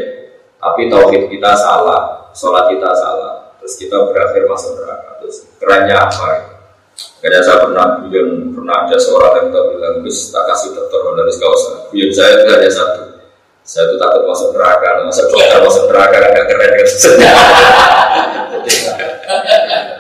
tapi 0.58 0.82
tauhid 0.90 1.24
kita 1.30 1.52
salah, 1.54 2.34
sholat 2.34 2.66
kita 2.74 2.90
salah, 2.98 3.54
terus 3.62 3.78
kita 3.78 4.10
berakhir 4.10 4.50
masuk 4.50 4.74
neraka. 4.82 5.22
Terus 5.22 5.46
kerennya 5.62 6.02
apa? 6.02 6.58
Karena 7.22 7.46
saya 7.46 7.62
pernah 7.62 8.02
buyun, 8.02 8.58
pernah 8.58 8.90
ada 8.90 8.98
seorang 8.98 9.54
yang 9.54 9.54
bilang, 9.54 10.02
Gus 10.02 10.34
tak 10.34 10.50
kasih 10.50 10.74
dokter 10.74 10.98
honoris 11.06 11.38
causa. 11.38 11.94
Buyun 11.94 12.10
saya 12.10 12.42
itu 12.42 12.50
hanya 12.50 12.72
satu, 12.74 13.19
saya 13.70 13.86
tuh 13.94 14.02
takut 14.02 14.26
masuk 14.26 14.50
neraka, 14.58 15.06
masuk 15.06 15.30
dokter 15.30 15.62
masuk 15.62 15.94
neraka 15.94 16.18
kan 16.18 16.34
gak 16.34 16.48
keren 16.50 16.72
kan. 16.74 16.88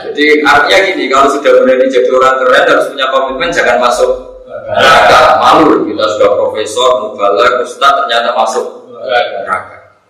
Jadi 0.10 0.42
artinya 0.42 0.80
gini, 0.90 1.06
kalau 1.06 1.30
sudah 1.30 1.54
berani 1.62 1.86
jadi 1.86 2.10
orang 2.10 2.42
keren 2.42 2.66
harus 2.66 2.90
punya 2.90 3.06
komitmen 3.14 3.54
jangan 3.54 3.78
masuk 3.78 4.42
neraka. 4.50 5.38
Malu 5.38 5.86
kita 5.86 6.02
sudah 6.18 6.30
profesor, 6.34 6.90
mubalak, 7.06 7.62
ustaz 7.62 7.94
ternyata 7.94 8.34
masuk 8.34 8.90
neraka. 8.90 10.02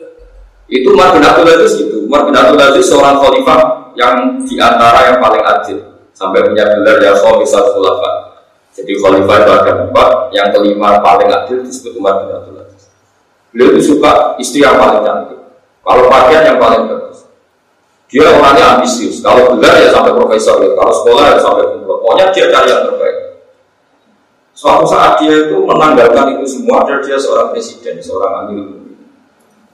Itu 0.71 0.95
Umar 0.95 1.11
bin 1.11 1.27
Abdul 1.27 1.51
Aziz 1.51 1.83
itu. 1.83 2.07
Umar 2.07 2.31
bin 2.31 2.39
Abdul 2.39 2.63
Aziz 2.63 2.87
seorang 2.87 3.19
khalifah 3.19 3.91
yang 3.99 4.39
di 4.39 4.55
antara 4.55 5.11
yang 5.11 5.19
paling 5.19 5.43
adil 5.43 5.83
sampai 6.15 6.47
punya 6.47 6.63
gelar 6.63 6.95
ya 7.03 7.11
khalifah 7.11 7.63
khulafa. 7.75 8.11
Jadi 8.71 8.95
khalifah 9.03 9.35
itu 9.35 9.51
ada 9.51 9.71
empat, 9.83 10.31
yang 10.31 10.47
kelima 10.55 11.03
paling 11.03 11.27
adil 11.27 11.59
disebut 11.59 11.99
Umar 11.99 12.23
bin 12.23 12.31
Abdul. 12.31 12.58
Beliau 13.49 13.73
itu 13.73 13.97
suka 13.97 14.37
istri 14.37 14.61
yang 14.61 14.77
paling 14.77 15.01
cantik. 15.01 15.39
Kalau 15.81 16.05
pakaian 16.05 16.43
yang 16.53 16.59
paling 16.61 16.85
bagus. 16.85 17.25
Dia 18.09 18.25
orangnya 18.29 18.77
ambisius. 18.77 19.21
Kalau 19.21 19.57
gelar 19.57 19.73
ya 19.77 19.89
sampai 19.93 20.13
profesor, 20.13 20.61
ya. 20.61 20.73
kalau 20.77 20.93
sekolah 20.93 21.23
ya 21.33 21.37
sampai 21.37 21.65
kumpulan. 21.73 21.97
Pokoknya 22.01 22.25
dia 22.33 22.45
cari 22.49 22.69
yang 22.69 22.83
terbaik. 22.89 23.17
Suatu 24.53 24.85
saat 24.85 25.21
dia 25.23 25.47
itu 25.47 25.55
menanggalkan 25.63 26.35
itu 26.35 26.45
semua 26.45 26.83
dan 26.83 26.99
dia 26.99 27.15
seorang 27.15 27.55
presiden, 27.55 27.95
seorang 28.03 28.33
amil. 28.43 28.91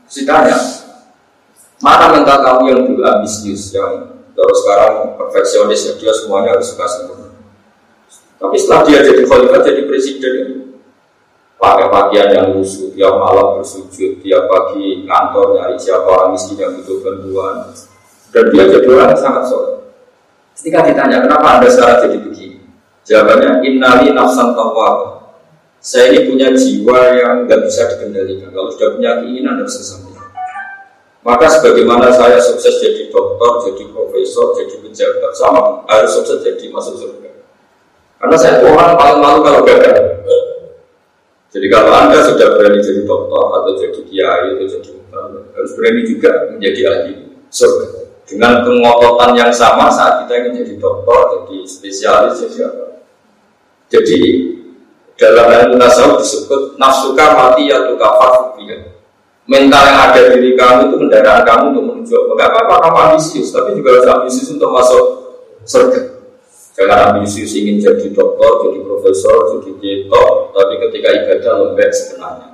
Ditanya, 0.06 0.54
mana 1.82 2.06
mental 2.14 2.38
kamu 2.46 2.64
yang 2.70 2.82
dulu 2.86 3.02
ambisius, 3.02 3.74
yang 3.74 4.22
terus 4.38 4.58
sekarang 4.62 5.18
perfeksionis, 5.18 5.82
ya 5.90 5.94
dia 5.98 6.14
semuanya 6.14 6.54
harus 6.54 6.70
suka 6.70 6.86
sempurna. 6.86 7.34
Tapi 8.38 8.56
setelah 8.62 8.82
dia 8.86 9.00
jadi 9.02 9.26
khalifah, 9.26 9.62
jadi 9.66 9.82
presiden, 9.90 10.65
pakai 11.56 11.88
pakaian 11.88 12.30
yang 12.32 12.48
lusuh, 12.56 12.92
tiap 12.92 13.16
malam 13.16 13.60
bersujud, 13.60 14.20
tiap 14.20 14.44
pagi 14.52 15.08
kantor 15.08 15.46
nyari 15.56 15.78
siapa 15.80 16.06
orang 16.06 16.36
miskin 16.36 16.60
yang 16.60 16.72
butuh 16.80 16.98
bantuan. 17.02 17.56
Dan 18.36 18.44
dia 18.52 18.64
jadi 18.68 18.88
orang 18.92 19.10
yang 19.16 19.22
sangat 19.22 19.44
soleh. 19.48 19.76
Ketika 20.56 20.88
ditanya, 20.88 21.24
kenapa 21.24 21.60
anda 21.60 21.68
sekarang 21.72 22.08
jadi 22.08 22.18
begini? 22.20 22.60
Jawabannya, 23.08 23.64
innali 23.64 24.12
nafsan 24.12 24.56
tawwab. 24.56 25.24
Saya 25.80 26.10
ini 26.12 26.26
punya 26.26 26.50
jiwa 26.50 27.00
yang 27.14 27.46
nggak 27.46 27.62
bisa 27.70 27.86
dikendalikan. 27.94 28.50
Kalau 28.50 28.74
sudah 28.74 28.98
punya 28.98 29.22
keinginan 29.22 29.62
harus 29.62 29.78
kesampaian. 29.78 30.26
Maka 31.22 31.46
sebagaimana 31.50 32.10
saya 32.14 32.38
sukses 32.42 32.82
jadi 32.82 33.10
dokter, 33.14 33.70
jadi 33.70 33.90
profesor, 33.94 34.58
jadi 34.58 34.82
pejabat, 34.82 35.34
sama 35.34 35.86
harus 35.90 36.12
sukses 36.18 36.42
jadi 36.42 36.70
masuk 36.74 36.98
surga. 37.02 37.30
Karena 38.18 38.36
saya 38.38 38.62
orang 38.66 38.98
paling 38.98 39.20
malu 39.22 39.40
kalau 39.46 39.62
gagal. 39.62 40.26
Jadi 41.56 41.72
kalau 41.72 41.92
Anda 41.96 42.20
sudah 42.20 42.60
berani 42.60 42.84
jadi 42.84 43.08
dokter 43.08 43.44
atau 43.48 43.72
jadi 43.80 44.00
kiai 44.04 44.60
atau 44.60 44.68
jadi 44.68 44.92
harus 45.56 45.72
berani 45.80 46.02
juga 46.04 46.52
menjadi 46.52 46.82
ahli 46.92 47.14
surga. 47.48 47.88
dengan 48.26 48.66
kengototan 48.66 49.38
yang 49.38 49.54
sama 49.54 49.86
saat 49.86 50.26
kita 50.26 50.34
ingin 50.50 50.66
jadi 50.66 50.74
dokter, 50.82 51.20
jadi 51.30 51.58
spesialis, 51.70 52.42
jadi 52.42 52.58
apa. 52.68 53.06
Jadi 53.86 54.20
dalam 55.14 55.48
ilmu 55.48 55.76
tasawuf 55.78 56.26
disebut 56.26 56.76
nafsuka 56.82 57.38
mati 57.38 57.70
ya 57.70 57.86
ya. 57.86 58.78
Mental 59.46 59.84
yang 59.86 60.00
ada 60.10 60.20
di 60.34 60.42
diri 60.42 60.58
kamu 60.58 60.90
itu 60.90 60.96
kendaraan 61.06 61.46
kamu 61.46 61.64
untuk 61.70 61.84
menuju 61.86 62.18
Enggak 62.34 62.50
apa-apa 62.50 63.14
ambisius, 63.14 63.54
tapi 63.54 63.78
juga 63.78 63.94
harus 63.94 64.10
ambisius 64.10 64.58
untuk 64.58 64.74
masuk 64.74 65.04
surga. 65.62 66.15
Jangan 66.76 67.16
ambisius 67.16 67.56
ingin 67.56 67.80
jadi 67.80 68.12
dokter, 68.12 68.52
jadi 68.68 68.80
profesor, 68.84 69.56
jadi 69.56 69.72
ketok, 69.80 70.52
tapi 70.52 70.74
ketika 70.84 71.08
ibadah 71.24 71.54
lembek 71.64 71.92
sebenarnya. 71.96 72.50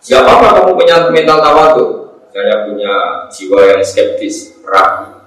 Siapa 0.00 0.40
kamu 0.40 0.72
punya 0.72 1.12
mental 1.12 1.38
tawadu? 1.44 1.86
Saya 2.32 2.64
punya 2.64 2.92
jiwa 3.28 3.60
yang 3.76 3.82
skeptis, 3.84 4.56
ragu. 4.64 5.20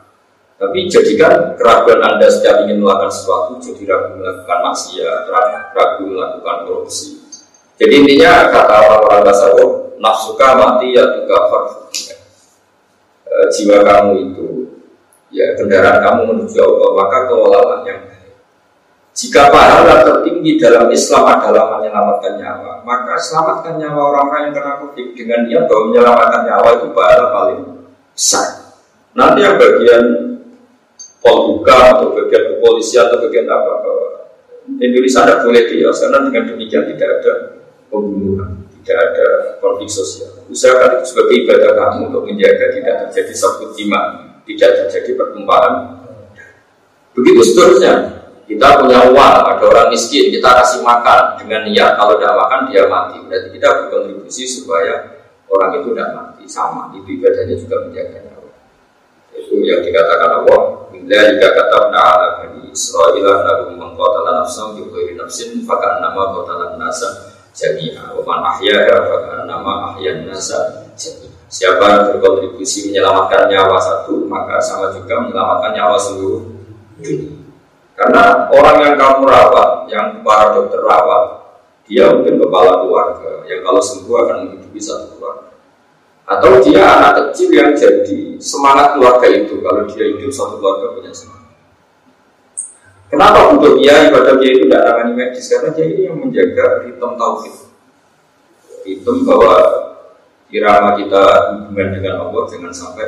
Tapi 0.57 0.89
jadikan 0.89 1.53
keraguan 1.57 2.01
Anda 2.01 2.29
setiap 2.29 2.65
ingin 2.65 2.81
melakukan 2.81 3.13
sesuatu, 3.13 3.61
jadi 3.61 3.93
ragu 3.93 4.17
melakukan 4.17 4.59
maksiat, 4.65 5.21
ragu, 5.73 6.03
melakukan 6.05 6.57
korupsi. 6.65 7.21
Jadi 7.77 7.93
intinya 7.93 8.49
kata 8.49 8.77
orang-orang 8.89 9.21
tasawuf, 9.25 9.71
nafsuka 9.97 10.49
mati 10.57 10.93
ya 10.93 11.01
tukafar. 11.13 11.89
E, 13.25 13.33
jiwa 13.57 13.81
kamu 13.81 14.11
itu, 14.21 14.60
ya 15.31 15.55
kendaraan 15.55 16.03
kamu 16.03 16.21
menuju 16.35 16.59
Allah, 16.59 16.89
maka 16.93 17.17
kelolalah 17.31 17.79
yang 17.87 18.01
jika 19.11 19.51
pahala 19.51 20.07
tertinggi 20.07 20.55
dalam 20.55 20.87
Islam 20.87 21.27
adalah 21.27 21.79
menyelamatkan 21.79 22.39
nyawa, 22.39 22.79
maka 22.87 23.19
selamatkan 23.19 23.75
nyawa 23.75 24.01
orang-orang 24.15 24.41
yang 24.51 24.55
kena 24.55 24.73
dengan 25.11 25.39
dia 25.47 25.59
bahwa 25.67 25.81
menyelamatkan 25.91 26.41
nyawa 26.47 26.69
itu 26.79 26.87
pahala 26.95 27.25
paling 27.27 27.59
besar. 28.15 28.47
Nanti 29.11 29.43
yang 29.43 29.59
bagian 29.59 30.03
polbuka 31.19 31.99
atau 31.99 32.15
bagian 32.15 32.55
kepolisian 32.55 33.11
atau 33.11 33.19
bagian 33.27 33.51
apa 33.51 33.71
bahwa 33.83 34.09
Indonesia 34.79 35.27
tidak 35.27 35.39
boleh 35.43 35.63
dia 35.67 35.89
karena 35.91 36.17
dengan 36.31 36.43
demikian 36.55 36.83
tidak 36.95 37.09
ada 37.19 37.33
pembunuhan, 37.91 38.63
tidak 38.79 38.97
ada 39.11 39.27
konflik 39.59 39.91
sosial. 39.91 40.47
Usahakan 40.47 41.03
itu 41.03 41.05
sebagai 41.11 41.35
ibadah 41.43 41.71
kamu 41.75 41.99
untuk 42.15 42.23
menjaga 42.31 42.71
tidak 42.71 42.95
terjadi 43.11 43.33
sabut 43.35 43.75
jima, 43.75 44.30
tidak 44.45 44.69
terjadi 44.85 45.11
pertumpahan. 45.17 45.73
Begitu 47.17 47.41
seterusnya. 47.43 47.95
Kita 48.51 48.83
punya 48.83 49.07
uang, 49.07 49.35
ada 49.47 49.63
orang 49.63 49.87
miskin, 49.95 50.27
kita 50.27 50.51
kasih 50.59 50.83
makan 50.83 51.39
dengan 51.39 51.63
niat 51.71 51.95
kalau 51.95 52.19
tidak 52.19 52.35
makan 52.35 52.59
dia 52.67 52.83
mati. 52.83 53.23
Berarti 53.23 53.47
kita 53.55 53.67
berkontribusi 53.87 54.43
supaya 54.43 55.23
orang 55.47 55.79
itu 55.79 55.95
tidak 55.95 56.09
mati. 56.11 56.43
Sama, 56.51 56.91
itu 56.91 57.07
ibadahnya 57.15 57.55
juga 57.55 57.87
menjaga 57.87 58.19
nyawa. 58.27 58.51
Itu 59.31 59.55
yang 59.63 59.79
dikatakan 59.79 60.43
Allah. 60.43 60.61
Bila 60.91 61.19
jika 61.31 61.47
kata 61.55 61.77
ala 61.95 62.27
bani 62.43 62.75
Israel 62.75 63.39
nabi 63.47 63.79
mengkotalan 63.79 64.43
di 64.75 64.83
khairi 64.83 65.13
nafsin 65.15 65.63
fakan 65.63 66.03
nama 66.03 66.35
kotalan 66.35 66.75
nasa 66.75 67.31
jami'a. 67.55 68.11
Waman 68.19 68.39
ahya 68.51 68.83
fakan 69.07 69.47
nama 69.47 69.95
ahyan 69.95 70.27
nasa. 70.27 70.91
Siapa 71.51 71.83
yang 71.83 72.03
berkontribusi 72.15 72.87
menyelamatkan 72.87 73.51
nyawa 73.51 73.75
satu, 73.75 74.23
maka 74.23 74.55
sama 74.63 74.95
juga 74.95 75.19
menyelamatkan 75.19 75.75
nyawa 75.75 75.99
seluruh. 75.99 76.47
Karena 77.91 78.47
orang 78.47 78.77
yang 78.79 78.95
kamu 78.95 79.27
rawat, 79.27 79.69
yang 79.91 80.23
para 80.23 80.55
dokter 80.55 80.79
rawat, 80.79 81.43
dia 81.83 82.07
mungkin 82.07 82.39
kepala 82.39 82.79
keluarga, 82.79 83.43
yang 83.51 83.67
kalau 83.67 83.83
sembuh 83.83 84.15
akan 84.15 84.37
menghidupi 84.47 84.79
satu 84.79 85.19
keluarga. 85.19 85.51
Atau 86.23 86.63
dia 86.63 86.87
anak 86.87 87.13
kecil 87.19 87.51
yang 87.51 87.75
jadi 87.75 88.39
semangat 88.39 88.95
keluarga 88.95 89.27
itu, 89.27 89.59
kalau 89.59 89.83
dia 89.91 90.07
hidup 90.07 90.31
satu 90.31 90.55
keluarga 90.55 90.95
punya 90.95 91.11
semangat. 91.11 91.51
Kenapa 93.11 93.51
untuk 93.51 93.75
dia 93.75 94.07
ibadah 94.07 94.39
dia 94.39 94.55
itu 94.55 94.71
tidak 94.71 94.87
tangani 94.87 95.11
medis? 95.19 95.51
Karena 95.51 95.69
dia 95.75 95.83
ini 95.83 96.01
yang 96.07 96.15
menjaga 96.15 96.87
ritme 96.87 97.11
tauhid. 97.19 97.55
Ritme 98.87 99.27
bahwa 99.27 99.55
irama 100.51 100.99
kita 100.99 101.23
hubungan 101.57 101.87
dengan 101.95 102.13
Allah 102.27 102.41
jangan 102.51 102.73
sampai 102.75 103.07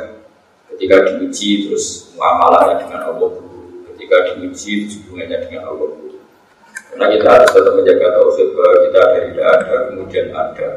ketika 0.74 1.04
diuji 1.06 1.68
terus 1.68 2.10
muamalahnya 2.16 2.82
dengan 2.82 3.00
Allah 3.12 3.30
ketika 3.92 4.16
diuji 4.34 4.88
hubungannya 5.04 5.38
dengan 5.44 5.62
Allah 5.68 6.04
karena 6.94 7.10
kita 7.10 7.26
harus 7.26 7.50
tetap 7.50 7.72
menjaga 7.74 8.06
tauhid 8.14 8.48
bahwa 8.54 8.74
kita 8.86 9.00
dari 9.02 9.26
tidak 9.34 9.46
ada 9.50 9.74
kemudian 9.90 10.26
ada. 10.30 10.68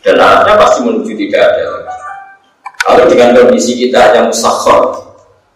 Dan 0.00 0.16
arahnya 0.16 0.54
pasti 0.56 0.78
menuju 0.88 1.12
tidak 1.20 1.42
ada 1.52 1.64
lagi. 1.68 1.96
Kalau 2.80 3.04
dengan 3.12 3.28
kondisi 3.36 3.72
kita 3.76 4.00
yang 4.16 4.32
musakhor 4.32 4.82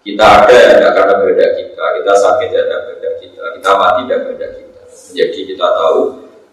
kita 0.04 0.20
ada 0.20 0.52
ya 0.52 0.68
ada 0.76 0.88
karena 0.92 1.14
beda 1.24 1.46
kita 1.56 1.84
kita 2.00 2.12
sakit 2.20 2.48
ya 2.52 2.60
ada 2.68 2.76
beda 2.92 3.10
kita 3.16 3.42
kita 3.56 3.70
mati 3.80 4.02
ya 4.12 4.16
beda 4.20 4.46
kita. 4.60 4.82
Jadi 5.16 5.40
kita 5.56 5.66
tahu 5.72 6.00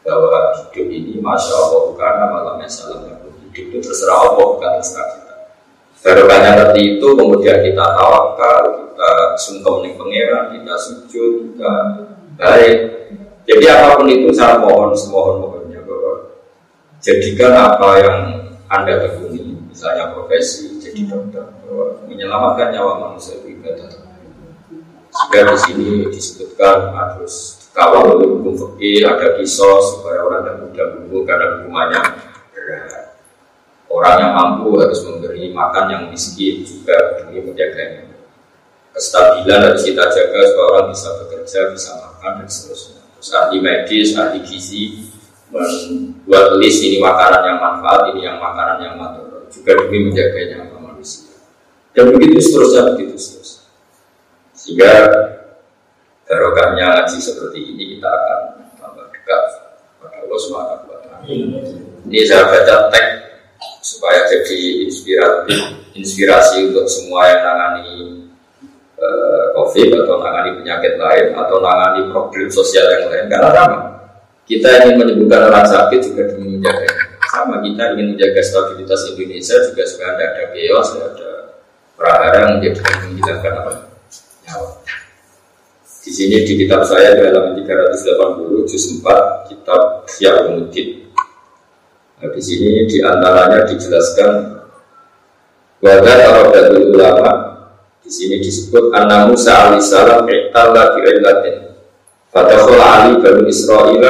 bahwa 0.07 0.55
hidup 0.71 0.87
ini 0.87 1.19
masya 1.19 1.55
Allah 1.59 1.83
karena 1.99 2.25
malamnya 2.31 2.71
salam 2.71 3.16
itu 3.65 3.75
terserah 3.81 4.17
Allah 4.21 4.33
bukan 4.37 4.71
terserah 4.77 5.07
kita 5.17 5.27
Barokahnya 6.07 6.51
seperti 6.55 6.81
itu 6.95 7.07
kemudian 7.19 7.57
kita 7.67 7.83
tawakal, 7.83 8.63
kita 8.79 9.11
sungkem 9.43 9.75
nih 9.83 9.91
pangeran, 9.99 10.43
kita 10.55 10.73
sujud, 10.79 11.31
kita 11.51 11.71
baik. 12.39 12.77
Jadi 13.43 13.65
apa 13.67 13.99
pun 13.99 14.07
itu 14.07 14.31
saya 14.31 14.55
mohon 14.63 14.95
semohon 14.95 15.43
mohonnya 15.43 15.83
bahwa 15.83 16.31
jadikan 17.03 17.51
apa 17.51 17.89
yang 17.99 18.19
anda 18.71 19.03
tekuni, 19.03 19.59
misalnya 19.67 20.15
profesi 20.15 20.79
jadi 20.79 21.11
dokter, 21.11 21.43
bahwa 21.65 21.99
menyelamatkan 22.07 22.71
nyawa 22.71 23.11
manusia 23.11 23.43
itu 23.43 23.59
ibadah. 23.59 23.91
Jika 25.11 25.39
di 25.43 25.57
sini 25.59 25.87
disebutkan 26.07 26.95
harus 26.95 27.67
kawal 27.75 28.15
oleh 28.15 28.31
hukum 28.31 28.55
fikih, 28.55 29.03
ada 29.03 29.35
kisos 29.35 29.99
supaya 29.99 30.23
orang 30.23 30.47
tidak 30.47 30.55
mudah 30.63 30.85
bunuh 31.03 31.21
karena 31.27 31.45
hukumannya. 31.59 32.01
Orang 33.97 34.15
yang 34.21 34.33
mampu 34.37 34.77
harus 34.77 35.01
memberi 35.09 35.49
makan 35.49 35.85
yang 35.89 36.03
miskin 36.13 36.61
juga 36.61 37.17
demi 37.17 37.41
menjaganya. 37.41 38.05
Kestabilan 38.93 39.73
harus 39.73 39.81
kita 39.81 40.05
jaga 40.05 40.37
supaya 40.53 40.65
orang 40.69 40.85
bisa 40.93 41.09
bekerja, 41.17 41.59
bisa 41.73 41.91
makan 41.97 42.31
dan 42.41 42.47
seterusnya. 42.49 43.01
Terus 43.17 43.29
ahli 43.33 43.57
medis, 43.57 44.13
ahli 44.13 44.39
gizi 44.45 45.09
membuat 45.49 46.61
list 46.61 46.85
ini 46.85 47.01
makanan 47.01 47.41
yang 47.41 47.57
manfaat, 47.57 48.13
ini 48.13 48.21
yang 48.21 48.37
makanan 48.37 48.77
yang 48.85 48.95
manfaat 49.01 49.49
juga 49.49 49.71
demi 49.81 50.13
menjaganya 50.13 50.69
manusia. 50.77 51.33
Dan 51.97 52.13
begitu 52.13 52.37
seterusnya, 52.37 52.93
begitu 52.93 53.17
seterusnya. 53.17 53.65
Sehingga 54.53 54.93
barokahnya 56.29 56.85
ngaji 57.01 57.17
seperti 57.17 57.59
ini 57.73 57.83
kita 57.97 58.09
akan 58.13 58.39
tambah 58.77 59.09
dekat 59.09 59.43
pada 59.97 60.17
Allah 60.21 60.39
taala. 60.53 61.17
Ini 62.05 62.21
saya 62.29 62.45
baca 62.45 62.93
teks 62.93 63.26
supaya 63.87 64.27
jadi 64.27 64.83
inspirasi 64.83 65.55
inspirasi 65.95 66.67
untuk 66.67 66.91
semua 66.91 67.31
yang 67.31 67.41
nangani 67.47 68.27
uh, 68.99 69.55
COVID 69.55 70.03
atau 70.03 70.19
nangani 70.19 70.59
penyakit 70.59 70.99
lain 70.99 71.31
atau 71.31 71.63
nangani 71.63 72.11
problem 72.11 72.51
sosial 72.51 72.83
yang 72.83 73.07
lain 73.07 73.25
karena 73.31 73.49
sama 73.55 73.79
kita 74.43 74.67
ingin 74.83 74.95
menyembuhkan 74.99 75.51
orang 75.51 75.67
sakit 75.67 75.99
juga 76.07 76.23
ingin 76.35 76.59
menjaga. 76.59 76.87
Sama 77.27 77.59
kita 77.59 77.83
ingin 77.95 78.15
menjaga 78.15 78.41
stabilitas 78.43 79.01
Indonesia 79.11 79.55
juga 79.71 79.83
supaya 79.83 80.11
tidak 80.15 80.29
ada 80.31 80.43
chaos 80.55 80.89
ada 80.95 81.31
prahara 81.99 82.37
yang 82.43 82.51
menjadikan 82.59 82.95
menghilangkan 83.07 83.53
apa. 83.59 83.71
Nyawa 84.47 84.69
di 86.07 86.15
sini 86.15 86.47
di 86.47 86.55
kitab 86.55 86.87
saya 86.87 87.19
di 87.19 87.27
halaman 87.27 87.59
380 87.67 88.63
juz 88.63 89.03
4 89.03 89.51
kitab 89.51 90.07
Syiah 90.07 90.47
Nah, 92.17 92.33
di 92.33 92.41
sini 92.41 92.89
di 92.89 92.97
antaranya 92.97 93.61
dijelaskan 93.61 94.57
Wadah 95.85 96.17
Tarodatul 96.17 96.97
Ulama 96.97 97.29
Di 98.01 98.09
sini 98.09 98.41
disebut 98.41 98.89
Anna 98.89 99.29
Musa 99.29 99.69
alaihissalam 99.69 100.25
Iqtalla 100.25 100.97
bi'illatin 100.97 101.77
Fadakul 102.33 102.81
Ali 102.81 103.21
Banu 103.21 103.45
Israel 103.45 104.01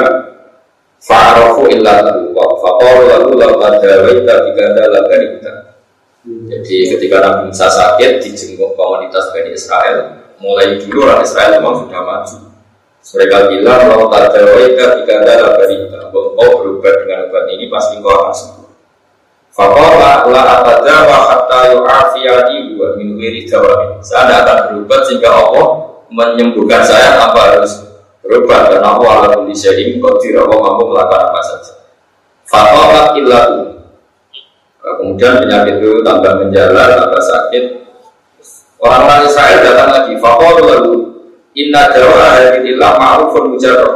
Fa'arafu 1.04 1.68
illatahu 1.68 2.32
Fa'qalu 2.32 3.02
lalu 3.12 3.30
Laqad 3.44 3.84
waita 3.84 4.36
bigada 4.48 4.84
lagarita 4.88 5.54
Jadi 6.24 6.76
ketika 6.96 7.20
Nabi 7.20 7.52
Musa 7.52 7.68
sakit 7.68 8.24
Dijenguk 8.24 8.72
komunitas 8.80 9.36
Bani 9.36 9.52
Israel 9.52 10.32
Mulai 10.40 10.80
dulu 10.80 11.12
orang 11.12 11.28
Israel 11.28 11.60
memang 11.60 11.84
sudah 11.84 12.02
maju 12.08 12.47
mereka 13.16 13.48
bilang 13.48 13.88
mau 13.88 14.12
tadawaika 14.12 15.00
jika 15.00 15.14
ada 15.24 15.56
berita 15.56 16.12
bahwa 16.12 16.36
kau 16.36 16.52
berubah 16.60 16.94
dengan 17.04 17.32
obat 17.32 17.46
ini 17.56 17.72
pasti 17.72 18.04
kau 18.04 18.12
akan 18.12 18.34
sembuh. 18.36 18.70
Fakola 19.56 20.28
la 20.28 20.42
atada 20.60 20.98
wa 21.08 21.18
hatta 21.32 21.60
yu'afiyani 21.72 22.76
wa 22.76 22.94
min 23.00 23.16
wiri 23.16 23.48
jawabi. 23.48 24.04
Saya 24.04 24.28
tidak 24.28 24.42
akan 24.44 24.58
berubah 24.70 25.00
sehingga 25.08 25.30
Allah 25.32 25.68
menyembuhkan 26.12 26.84
saya 26.84 27.16
tanpa 27.16 27.56
harus 27.56 27.72
berubah 28.22 28.76
dan 28.76 28.84
Allah 28.84 29.12
ala 29.24 29.28
kulli 29.40 29.56
syai'in 29.56 30.04
qadir 30.04 30.44
Allah 30.44 30.60
mampu 30.60 30.92
melakukan 30.92 31.22
apa 31.32 31.42
saja. 31.48 31.74
Fakola 32.44 33.16
illahu. 33.16 33.56
Kemudian 34.88 35.44
penyakit 35.44 35.84
itu 35.84 36.00
tambah 36.00 36.32
menjalar, 36.44 36.96
tambah 36.96 37.20
sakit, 37.20 37.88
Orang-orang 38.78 39.26
Israel 39.26 39.58
datang 39.66 39.90
lagi, 39.90 40.14
fakol 40.22 40.62
lalu 40.62 40.94
inna 41.58 41.90
dawa 41.90 42.38
hadilillah 42.38 42.92
ma'rufun 43.02 43.58
mujarrad. 43.58 43.94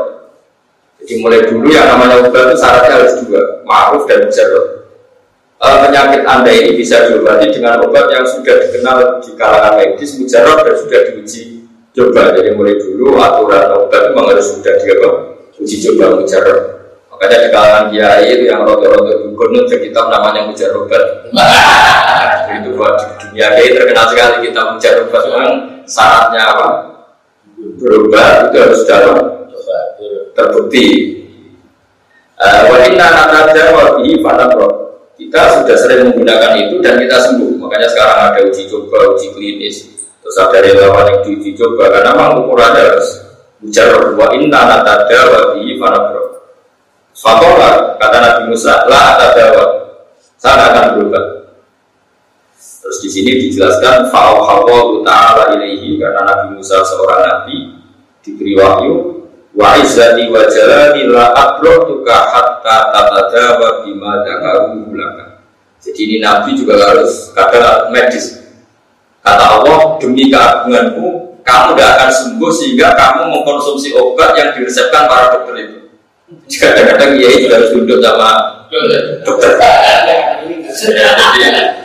Jadi 1.02 1.13
mulai 1.21 1.45
dulu 1.45 1.69
yang 1.69 1.86
namanya 1.93 2.26
obat 2.26 2.54
itu 2.54 2.58
syaratnya 2.58 2.93
harus 2.97 3.13
dua, 3.26 3.41
ma'ruf 3.65 4.04
dan 4.10 4.26
mujarrad. 4.26 4.65
E, 5.62 5.67
penyakit 5.86 6.21
anda 6.26 6.50
ini 6.50 6.74
bisa 6.74 7.06
diobati 7.10 7.54
dengan 7.54 7.86
obat 7.86 8.10
yang 8.10 8.26
sudah 8.26 8.65
dikenal 8.65 9.21
di 9.21 9.32
kalangan 9.38 9.78
medis 9.78 10.17
mujarrad 10.17 10.58
dan 10.65 10.76
sudah 10.78 11.00
diuji 11.13 11.41
coba. 11.93 12.34
Jadi 12.34 12.50
mulai 12.58 12.76
dulu 12.82 13.17
aturan 13.21 13.65
obat 13.78 14.02
memang 14.10 14.26
harus 14.34 14.58
sudah 14.58 14.74
diuji 14.82 15.76
coba 15.86 16.17
mujarrad. 16.17 16.62
Makanya 17.13 17.38
di 17.38 17.50
kalangan 17.54 17.86
kiai 17.93 18.26
itu 18.34 18.45
yang 18.50 18.65
rotor-rotor 18.65 19.30
dukun 19.30 19.54
itu 19.54 19.78
kitab 19.78 20.10
namanya 20.10 20.50
mujarrobat. 20.50 21.30
itu 22.58 22.69
buat 22.74 22.97
dunia 23.21 23.47
kiai 23.54 23.74
terkenal 23.78 24.06
sekali 24.10 24.50
kita 24.50 24.62
mujarrobat. 24.74 25.24
Memang 25.30 25.54
syaratnya 25.86 26.41
apa? 26.45 26.90
Berubah 27.82 28.50
itu 28.50 28.58
harus 28.58 28.82
dalam 28.89 29.17
terbukti. 30.34 30.88
Eh, 32.41 32.62
Wanita 32.69 33.06
nataja 33.06 33.69
wabi 33.74 34.17
pada 34.26 34.50
kita 35.13 35.62
sudah 35.62 35.78
sering 35.78 36.10
menggunakan 36.10 36.58
itu 36.58 36.82
dan 36.82 36.97
kita 36.97 37.17
sembuh. 37.21 37.62
Makanya 37.62 37.88
sekarang 37.93 38.17
ada 38.34 38.39
uji 38.50 38.65
coba, 38.65 39.13
uji 39.13 39.28
klinis. 39.38 39.86
Terus 40.21 40.38
ada 40.38 40.58
relawan 40.62 41.06
yang 41.10 41.19
diuji 41.26 41.54
coba 41.58 41.89
karena 41.89 42.13
memang 42.17 42.45
ukurannya 42.45 42.82
harus 42.82 43.10
mujarab 43.62 44.17
wa 44.17 44.28
inna 44.34 44.62
natada 44.65 45.19
wabi 45.30 45.78
pada 45.78 46.21
Fakola 47.12 48.00
kata 48.00 48.17
Nabi 48.17 48.43
Musa 48.50 48.88
lah 48.88 49.19
atadawa 49.19 49.65
saya 50.41 50.74
akan 50.74 50.86
berubah. 50.97 51.40
Terus 52.91 53.08
di 53.08 53.23
sini 53.23 53.32
dijelaskan 53.47 54.12
fa'auhallahu 54.12 54.99
ta'ala 55.08 55.56
ilaihi 55.56 55.95
karena 55.95 56.27
Nabi 56.27 56.60
Musa 56.60 56.84
seorang 56.84 57.23
nabi 57.23 57.80
diberi 58.19 58.51
wahyu 58.60 59.23
wa 59.56 59.80
izzati 59.80 60.27
wa 60.27 60.43
jalali 60.43 61.08
la 61.08 61.56
tuka 61.63 62.17
hatta 62.36 62.91
tatadawa 62.91 63.88
bima 63.88 64.27
dakaru 64.27 64.91
laka. 64.91 65.39
Jadi 65.80 65.99
ini 66.04 66.15
nabi 66.19 66.51
juga 66.51 66.84
harus 66.84 67.32
kadang 67.32 67.95
medis. 67.95 68.43
Kata 69.23 69.63
Allah 69.63 69.95
demi 69.95 70.27
keagunganku 70.27 71.39
kamu 71.47 71.80
tidak 71.80 71.89
akan 71.95 72.12
sembuh 72.12 72.51
sehingga 72.51 72.91
kamu 72.91 73.32
mengkonsumsi 73.32 73.95
obat 73.95 74.36
yang 74.36 74.51
diresepkan 74.51 75.08
para 75.08 75.39
dokter 75.39 75.63
itu. 75.63 75.80
Kadang-kadang 76.60 77.15
ya 77.23 77.39
juga 77.39 77.56
harus 77.56 77.71
duduk 77.71 78.04
sama 78.04 78.30
dokter. 79.23 79.56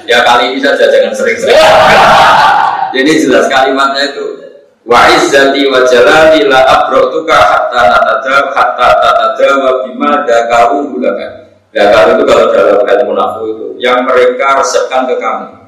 ya 0.07 0.19
kali 0.23 0.55
ini 0.55 0.61
saja 0.63 0.87
jangan 0.87 1.13
sering-sering. 1.13 1.59
Jadi 2.95 3.11
jelas 3.27 3.47
kalimatnya 3.51 4.15
itu 4.15 4.27
wa 4.87 5.03
izzati 5.11 5.67
wa 5.67 5.83
jalali 5.83 6.47
la 6.47 6.63
abratuka 6.63 7.35
hatta 7.35 7.83
natada 7.91 8.55
hatta 8.55 8.89
tatada 9.03 9.49
wa 9.59 9.73
bima 9.85 10.23
dakaru 10.23 10.97
laka. 11.03 11.29
Dakaru 11.75 12.11
itu 12.17 12.25
kalau 12.25 12.47
dalam 12.55 12.81
ilmu 12.87 13.13
nafu 13.13 13.43
itu 13.53 13.67
yang 13.83 14.07
mereka 14.07 14.63
resepkan 14.63 15.05
ke 15.11 15.19
kamu. 15.19 15.67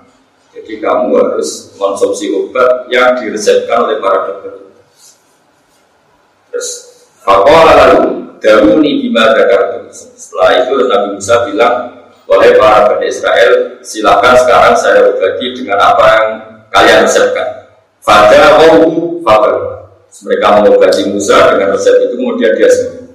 Jadi 0.55 0.73
kamu 0.81 1.07
harus 1.19 1.75
konsumsi 1.77 2.33
obat 2.33 2.89
yang 2.89 3.19
diresepkan 3.19 3.85
oleh 3.85 4.01
para 4.01 4.19
dokter. 4.27 4.55
Terus 6.49 6.69
Fakola 7.21 7.77
lalu 7.77 8.19
Daruni 8.39 9.03
bima 9.05 9.35
dakartum. 9.35 9.91
Setelah 9.91 10.65
itu 10.65 10.75
Nabi 10.87 11.09
Musa 11.19 11.35
bilang, 11.45 11.98
oleh 12.29 12.61
para 12.61 12.93
Bani 12.93 13.09
Israel, 13.09 13.81
silakan 13.81 14.37
sekarang 14.37 14.75
saya 14.77 15.01
berbagi 15.09 15.57
dengan 15.57 15.81
apa 15.81 16.05
yang 16.13 16.27
kalian 16.69 17.09
resepkan. 17.09 17.73
Fada 18.05 18.61
wawu 18.61 19.25
fabel. 19.25 19.57
Mereka 20.09 20.47
mengobati 20.61 21.09
Musa 21.09 21.53
dengan 21.57 21.73
resep 21.73 21.95
itu, 22.05 22.21
kemudian 22.21 22.53
dia 22.57 22.69
sembuh. 22.69 23.07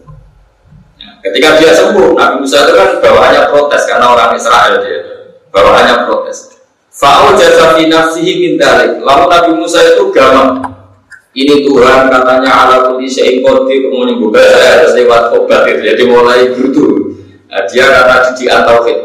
Ya, 0.98 1.10
ketika 1.30 1.50
dia 1.62 1.72
sembuh, 1.74 2.18
Nabi 2.18 2.36
Musa 2.42 2.58
itu 2.66 2.74
kan 2.74 2.90
bawaannya 3.02 3.44
protes 3.50 3.82
karena 3.86 4.06
orang 4.14 4.34
Israel 4.34 4.82
dia. 4.82 5.00
Bawaannya 5.54 5.96
protes. 6.10 6.58
Fa'u 6.94 7.34
jasa 7.38 7.78
fi 7.78 7.90
nafsihi 7.90 8.32
min 8.42 8.54
Lalu 9.02 9.26
Nabi 9.30 9.52
Musa 9.58 9.82
itu 9.82 10.10
gamang 10.14 10.74
ini 11.34 11.66
Tuhan 11.66 12.14
katanya 12.14 12.52
ala 12.54 12.76
kulli 12.94 13.10
syai'in 13.10 13.42
qadir 13.42 13.90
menyembuhkan 13.90 14.46
saya 14.54 14.70
harus 14.78 14.94
lewat 14.94 15.34
obat 15.34 15.66
itu 15.66 15.82
jadi 15.82 16.04
mulai 16.06 16.54
butuh 16.54 17.13
nah, 17.54 17.64
dia 17.70 17.86
karena 17.86 18.16
didikan 18.34 18.62
tauhid. 18.66 19.00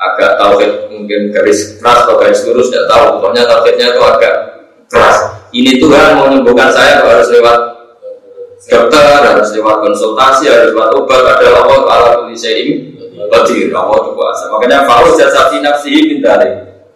Agak 0.00 0.40
tauhid 0.40 0.72
mungkin 0.88 1.28
garis 1.28 1.76
keras 1.76 2.08
atau 2.08 2.16
garis 2.16 2.40
lurus 2.48 2.72
tidak 2.72 2.88
tahu. 2.88 3.20
Pokoknya 3.20 3.44
tauhidnya 3.44 3.86
itu 3.92 4.00
agak 4.00 4.34
keras. 4.88 5.16
Ini 5.52 5.76
Tuhan 5.76 6.16
mau 6.16 6.32
menyembuhkan 6.32 6.72
saya 6.72 7.04
harus 7.04 7.28
lewat 7.28 7.58
dokter 8.64 9.02
harus 9.20 9.50
lewat 9.52 9.76
konsultasi 9.84 10.48
harus 10.48 10.72
lewat 10.72 10.94
obat 10.94 11.20
adalah 11.26 11.64
Allah 11.64 11.80
ala 11.90 12.08
kulli 12.22 12.36
syai'in 12.36 12.92
qadir 13.32 13.72
Allah 13.72 13.98
itu 14.04 14.10
kuasa 14.12 14.52
makanya 14.52 14.84
fauz 14.84 15.16
jasati 15.16 15.64
nafsihi 15.64 16.00
min 16.12 16.20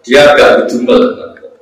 dia 0.05 0.21
agak 0.31 0.63
bedumel 0.63 1.01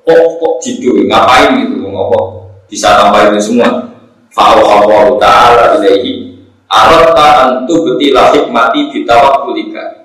kok 0.04 0.20
kok 0.40 0.54
jidu 0.60 1.08
ngapain 1.08 1.64
gitu? 1.64 1.88
Ngomong. 1.88 2.44
Bisa 2.68 3.00
tambah 3.00 3.32
itu 3.32 3.40
semua. 3.40 3.88
Fa'auhallahu 4.36 5.16
ta'ala 5.22 5.80
ilaihi 5.80 6.33
Arata 6.74 7.28
antu 7.46 7.86
betilah 7.86 8.34
hikmati 8.34 8.90
bitawakulika 8.90 10.04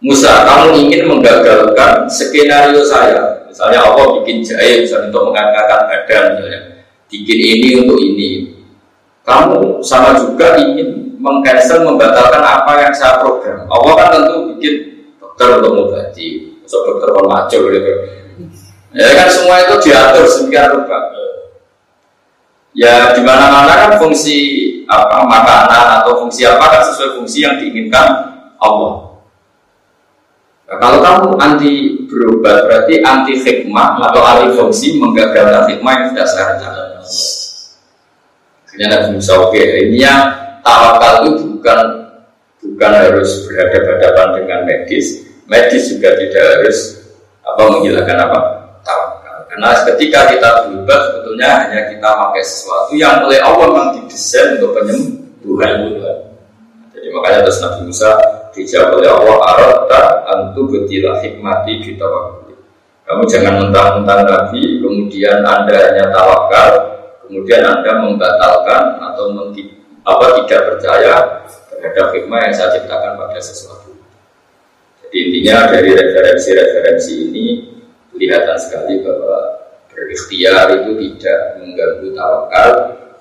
Musa, 0.00 0.48
kamu 0.48 0.80
ingin 0.80 1.04
menggagalkan 1.12 2.08
skenario 2.08 2.80
saya. 2.80 3.44
Misalnya 3.44 3.84
Allah 3.84 4.16
bikin 4.16 4.40
jahe 4.40 4.80
misalnya 4.80 5.12
untuk 5.12 5.28
mengangkatkan 5.28 5.80
badan 5.92 6.24
misalnya. 6.40 6.60
Bikin 7.04 7.36
ini 7.36 7.68
untuk 7.84 8.00
ini. 8.00 8.28
Kamu 9.28 9.84
sama 9.84 10.16
juga 10.16 10.56
ingin 10.56 11.20
mengcancel, 11.20 11.84
membatalkan 11.84 12.40
apa 12.40 12.72
yang 12.80 12.94
saya 12.96 13.20
program. 13.20 13.68
Allah 13.68 13.92
kan 13.92 14.08
tentu 14.16 14.56
bikin 14.56 14.74
dokter 15.20 15.60
untuk 15.60 15.70
mengobati. 15.76 16.28
Masuk 16.64 16.80
dokter 16.88 17.08
macul 17.20 17.62
gitu. 17.76 17.92
Ya 18.96 19.08
kan 19.12 19.28
semua 19.28 19.68
itu 19.68 19.74
diatur 19.84 20.24
sedemikian 20.24 20.80
rupa. 20.80 20.98
Ya 22.72 23.12
di 23.12 23.20
mana-mana 23.20 23.74
kan 23.76 23.92
fungsi 24.00 24.69
apa 24.90 25.22
makanan 25.22 26.02
atau 26.02 26.26
fungsi 26.26 26.42
apa 26.42 26.66
kan 26.66 26.82
sesuai 26.82 27.22
fungsi 27.22 27.46
yang 27.46 27.62
diinginkan 27.62 28.06
Allah. 28.58 29.22
Nah, 30.66 30.76
kalau 30.82 30.98
kamu 30.98 31.28
anti 31.38 31.72
berubah 32.10 32.66
berarti 32.66 32.98
anti 33.02 33.38
hikmah 33.38 34.02
atau 34.10 34.20
anti 34.26 34.58
fungsi 34.58 34.98
menggagalkan 34.98 35.70
hikmah 35.70 35.92
yang 35.94 36.06
sudah 36.10 36.26
saya 36.26 36.44
rencanakan. 36.54 37.02
Akhirnya 38.66 38.86
Nabi 38.90 39.08
Musa 39.18 39.32
oke 39.38 39.58
ini 39.58 39.98
yang 40.02 40.22
tawakal 40.62 41.26
itu 41.26 41.58
bukan 41.58 41.78
bukan 42.60 42.92
harus 42.92 43.46
berhadapan-hadapan 43.46 44.28
dengan 44.42 44.60
medis, 44.68 45.26
medis 45.46 45.90
juga 45.90 46.14
tidak 46.18 46.44
harus 46.44 46.78
apa 47.42 47.62
menghilangkan 47.66 48.18
apa 48.30 48.59
karena 49.50 49.82
ketika 49.82 50.30
kita 50.30 50.48
berubah 50.62 50.98
sebetulnya 51.10 51.48
hanya 51.66 51.90
kita 51.90 52.06
pakai 52.06 52.42
sesuatu 52.46 52.94
yang 52.94 53.26
oleh 53.26 53.42
Allah 53.42 53.66
memang 53.66 53.90
didesain 53.98 54.62
untuk 54.62 54.78
penyembuhan. 54.78 55.90
Jadi 56.94 57.06
makanya 57.10 57.42
terus 57.42 57.58
Nabi 57.58 57.90
Musa 57.90 58.14
dijawab 58.54 59.02
oleh 59.02 59.10
Allah 59.10 59.36
arata 59.42 60.02
antu 60.30 60.70
betilah 60.70 61.18
hikmati 61.18 61.82
kita 61.82 62.06
Kamu 63.10 63.26
jangan 63.26 63.66
mentang-mentang 63.66 64.22
Nabi, 64.22 64.78
kemudian 64.78 65.42
Anda 65.42 65.74
hanya 65.74 66.14
tawakal, 66.14 66.70
kemudian 67.26 67.66
Anda 67.66 68.06
membatalkan 68.06 69.02
atau 69.02 69.34
menti, 69.34 69.66
apa 70.06 70.38
tidak 70.38 70.62
percaya 70.70 71.42
terhadap 71.74 72.14
hikmah 72.14 72.38
yang 72.46 72.54
saya 72.54 72.78
ciptakan 72.78 73.18
pada 73.18 73.42
sesuatu. 73.42 73.98
Jadi 75.02 75.16
intinya 75.26 75.74
dari 75.74 75.90
referensi-referensi 75.90 77.12
ini 77.26 77.69
kelihatan 78.20 78.58
sekali 78.60 79.00
bahwa 79.00 79.64
berikhtiar 79.88 80.68
itu 80.76 80.92
tidak 81.00 81.40
mengganggu 81.56 82.08
tawakal 82.12 82.72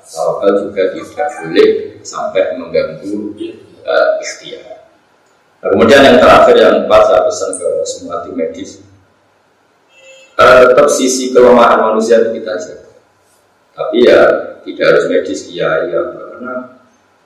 tawakal 0.03 0.51
juga 0.67 0.83
tidak 0.91 1.27
boleh 1.39 1.69
sampai 2.03 2.43
mengganggu 2.59 3.15
uh, 3.87 4.09
ikhtiar. 4.19 4.91
Nah, 5.59 5.67
kemudian 5.75 6.01
yang 6.03 6.17
terakhir 6.19 6.55
yang 6.55 6.75
empat 6.87 7.01
saya 7.07 7.21
pesan 7.27 7.51
ke 7.59 7.67
semua 7.83 8.15
tim 8.23 8.35
medis. 8.35 8.79
Uh, 10.39 10.71
tetap 10.71 10.87
sisi 10.87 11.35
kelemahan 11.35 11.83
manusia 11.83 12.23
itu 12.23 12.39
kita 12.39 12.55
jaga. 12.55 12.91
Tapi 13.75 13.97
ya 14.07 14.19
tidak 14.63 14.85
harus 14.87 15.05
medis 15.11 15.39
iya 15.51 15.87
iya 15.87 15.99
karena 16.15 16.79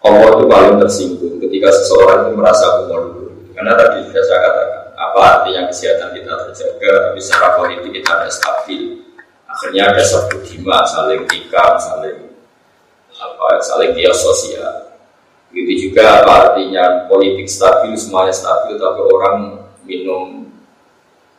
Allah 0.03 0.29
itu 0.35 0.45
paling 0.49 0.75
tersinggung 0.81 1.35
ketika 1.37 1.69
seseorang 1.69 2.29
itu 2.29 2.31
merasa 2.37 2.65
dulu. 2.89 3.53
Karena 3.53 3.77
tadi 3.77 4.01
sudah 4.09 4.23
saya 4.25 4.39
katakan 4.49 4.72
apa 5.09 5.19
artinya 5.39 5.67
kesehatan 5.67 6.15
kita 6.15 6.33
terjaga 6.47 6.91
tapi 7.09 7.19
secara 7.19 7.47
politik 7.59 7.91
kita 7.91 8.09
ada 8.13 8.29
stabil. 8.31 9.03
Akhirnya 9.49 9.83
ada 9.93 10.01
satu 10.01 10.41
dima 10.41 10.81
saling 10.87 11.27
nikah 11.29 11.77
saling 11.77 12.33
apa 13.13 13.45
saling 13.61 13.93
dia 13.93 14.09
sosial 14.09 14.97
begitu 15.53 15.87
juga 15.93 16.25
apa 16.25 16.33
artinya 16.49 17.05
politik 17.05 17.45
stabil 17.45 17.93
semuanya 17.93 18.33
stabil 18.33 18.73
tapi 18.81 19.01
orang 19.05 19.37
minum 19.85 20.43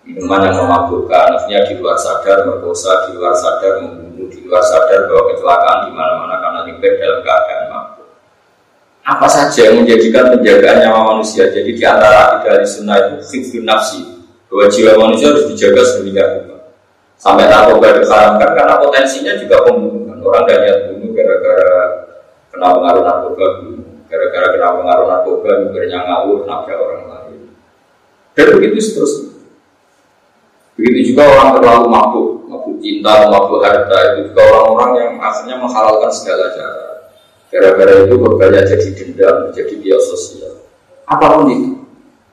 minuman 0.05 0.53
yang 0.53 0.57
memabukkan, 0.69 1.33
artinya 1.33 1.65
di 1.65 1.81
luar 1.81 1.97
sadar 1.97 2.45
merkosa, 2.45 3.09
di 3.09 3.17
luar 3.17 3.33
sadar 3.33 3.81
membunuh, 3.81 4.29
di 4.29 4.45
luar 4.45 4.61
sadar 4.61 5.09
bahwa 5.09 5.33
kecelakaan 5.33 5.79
di 5.89 5.91
mana-mana 5.97 6.35
karena 6.45 6.61
nyepir 6.69 6.93
dalam 7.01 7.21
keadaan 7.25 7.65
mabuk. 7.73 7.94
Apa 9.05 9.29
saja 9.29 9.69
yang 9.69 9.85
menjadikan 9.85 10.33
penjagaan 10.33 10.81
nyawa 10.81 11.13
manusia. 11.13 11.53
Jadi 11.53 11.77
di 11.77 11.85
antara 11.85 12.41
idealis 12.41 12.81
sunnah 12.81 12.97
itu 12.97 13.21
fikir 13.29 13.61
nafsi, 13.61 14.01
bahwa 14.49 14.65
jiwa 14.73 14.93
manusia 14.97 15.29
harus 15.29 15.45
dijaga 15.53 15.85
sedemikian 15.85 16.41
rupa. 16.41 16.73
Sampai 17.21 17.45
narkoba 17.53 18.01
diharamkan 18.01 18.51
karena 18.57 18.81
potensinya 18.81 19.37
juga 19.37 19.61
pembunuhan. 19.69 20.17
Orang 20.25 20.49
niat 20.49 20.89
bunuh 20.89 21.13
gara-gara 21.13 21.77
kena 22.49 22.69
pengaruh 22.73 23.03
narkoba, 23.05 23.47
gara-gara 24.09 24.47
kena 24.57 24.69
pengaruh 24.73 25.07
narkoba, 25.13 25.51
mikirnya 25.69 25.99
ngawur, 26.01 26.49
nabrak 26.49 26.81
orang 26.81 27.05
lain. 27.13 27.41
Dan 28.33 28.47
begitu 28.57 28.81
seterusnya. 28.81 29.37
Begitu 30.81 31.13
juga 31.13 31.29
orang 31.29 31.61
terlalu 31.61 31.87
mabuk, 31.93 32.29
mabuk 32.49 32.81
cinta, 32.81 33.29
mabuk 33.29 33.61
harta, 33.61 34.17
itu 34.17 34.33
juga 34.33 34.41
orang-orang 34.49 34.91
yang 34.97 35.13
akhirnya 35.21 35.57
menghalalkan 35.61 36.11
segala 36.11 36.51
cara. 36.57 36.84
Gara-gara 37.55 38.03
itu 38.03 38.19
berbanyak 38.19 38.67
jadi 38.67 38.89
dendam, 38.99 39.55
jadi 39.55 39.75
biososial. 39.79 40.67
Apa 41.07 41.39
pun 41.39 41.47
itu. 41.55 41.71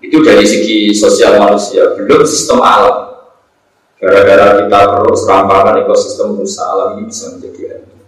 Itu 0.02 0.18
dari 0.26 0.42
segi 0.50 0.98
sosial 0.98 1.38
manusia, 1.38 1.94
belum 1.94 2.26
sistem 2.26 2.58
alam. 2.58 3.22
Gara-gara 4.02 4.66
kita 4.66 4.80
terus 4.98 5.22
rampakan 5.30 5.86
ekosistem 5.86 6.42
rusak 6.42 6.66
alam 6.66 6.98
ini 6.98 7.06
bisa 7.06 7.38
menjadi 7.38 7.62
hancur. 7.70 8.02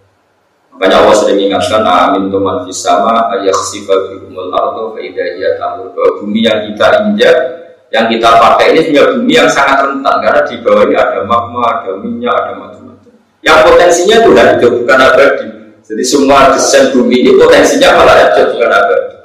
Makanya 0.74 0.96
Allah 1.06 1.16
sering 1.22 1.38
mengingatkan, 1.38 1.86
amin 1.86 2.34
tuman 2.34 2.66
fisama 2.66 3.30
ayah 3.38 3.54
sifat 3.54 4.10
bihumul 4.10 4.50
ardo 4.50 4.98
faidahiyat 4.98 5.62
tamur 5.62 5.94
bahwa 5.94 6.18
bumi 6.18 6.50
yang 6.50 6.66
kita 6.66 6.88
injak 7.06 7.38
yang 7.94 8.10
kita 8.10 8.26
pakai 8.42 8.74
ini 8.74 8.90
punya 8.90 9.04
bumi 9.14 9.34
yang 9.38 9.46
sangat 9.54 9.86
rentan 9.86 10.18
karena 10.18 10.42
di 10.50 10.56
bawah 10.66 10.82
ini 10.90 10.96
ada 10.98 11.20
magma, 11.30 11.62
ada 11.62 11.92
minyak, 12.02 12.34
ada 12.34 12.52
macam-macam. 12.58 13.14
Yang 13.46 13.60
potensinya 13.70 14.16
itu 14.18 14.30
hidup 14.34 14.72
bukan 14.82 14.98
abadi. 14.98 15.53
Jadi 15.84 16.04
semua 16.04 16.56
desain 16.56 16.96
bumi 16.96 17.22
ini 17.22 17.32
potensinya 17.36 18.00
malah 18.00 18.16
hidup 18.24 18.56
bukan 18.56 18.72
abadi. 18.72 19.16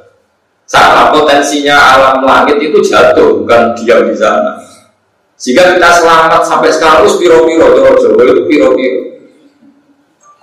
Sama 0.68 1.14
potensinya 1.14 1.76
alam 1.78 2.26
langit 2.26 2.60
itu 2.60 2.82
jatuh 2.82 3.40
bukan 3.40 3.72
diam 3.78 4.10
di 4.10 4.16
sana. 4.18 4.58
Sehingga 5.38 5.78
kita 5.78 5.90
selamat 6.02 6.42
sampai 6.44 6.68
sekarang 6.74 7.06
itu 7.06 7.14
piro-piro, 7.22 7.66
Jawa 7.78 7.94
itu 8.26 8.42
piro-piro. 8.50 9.00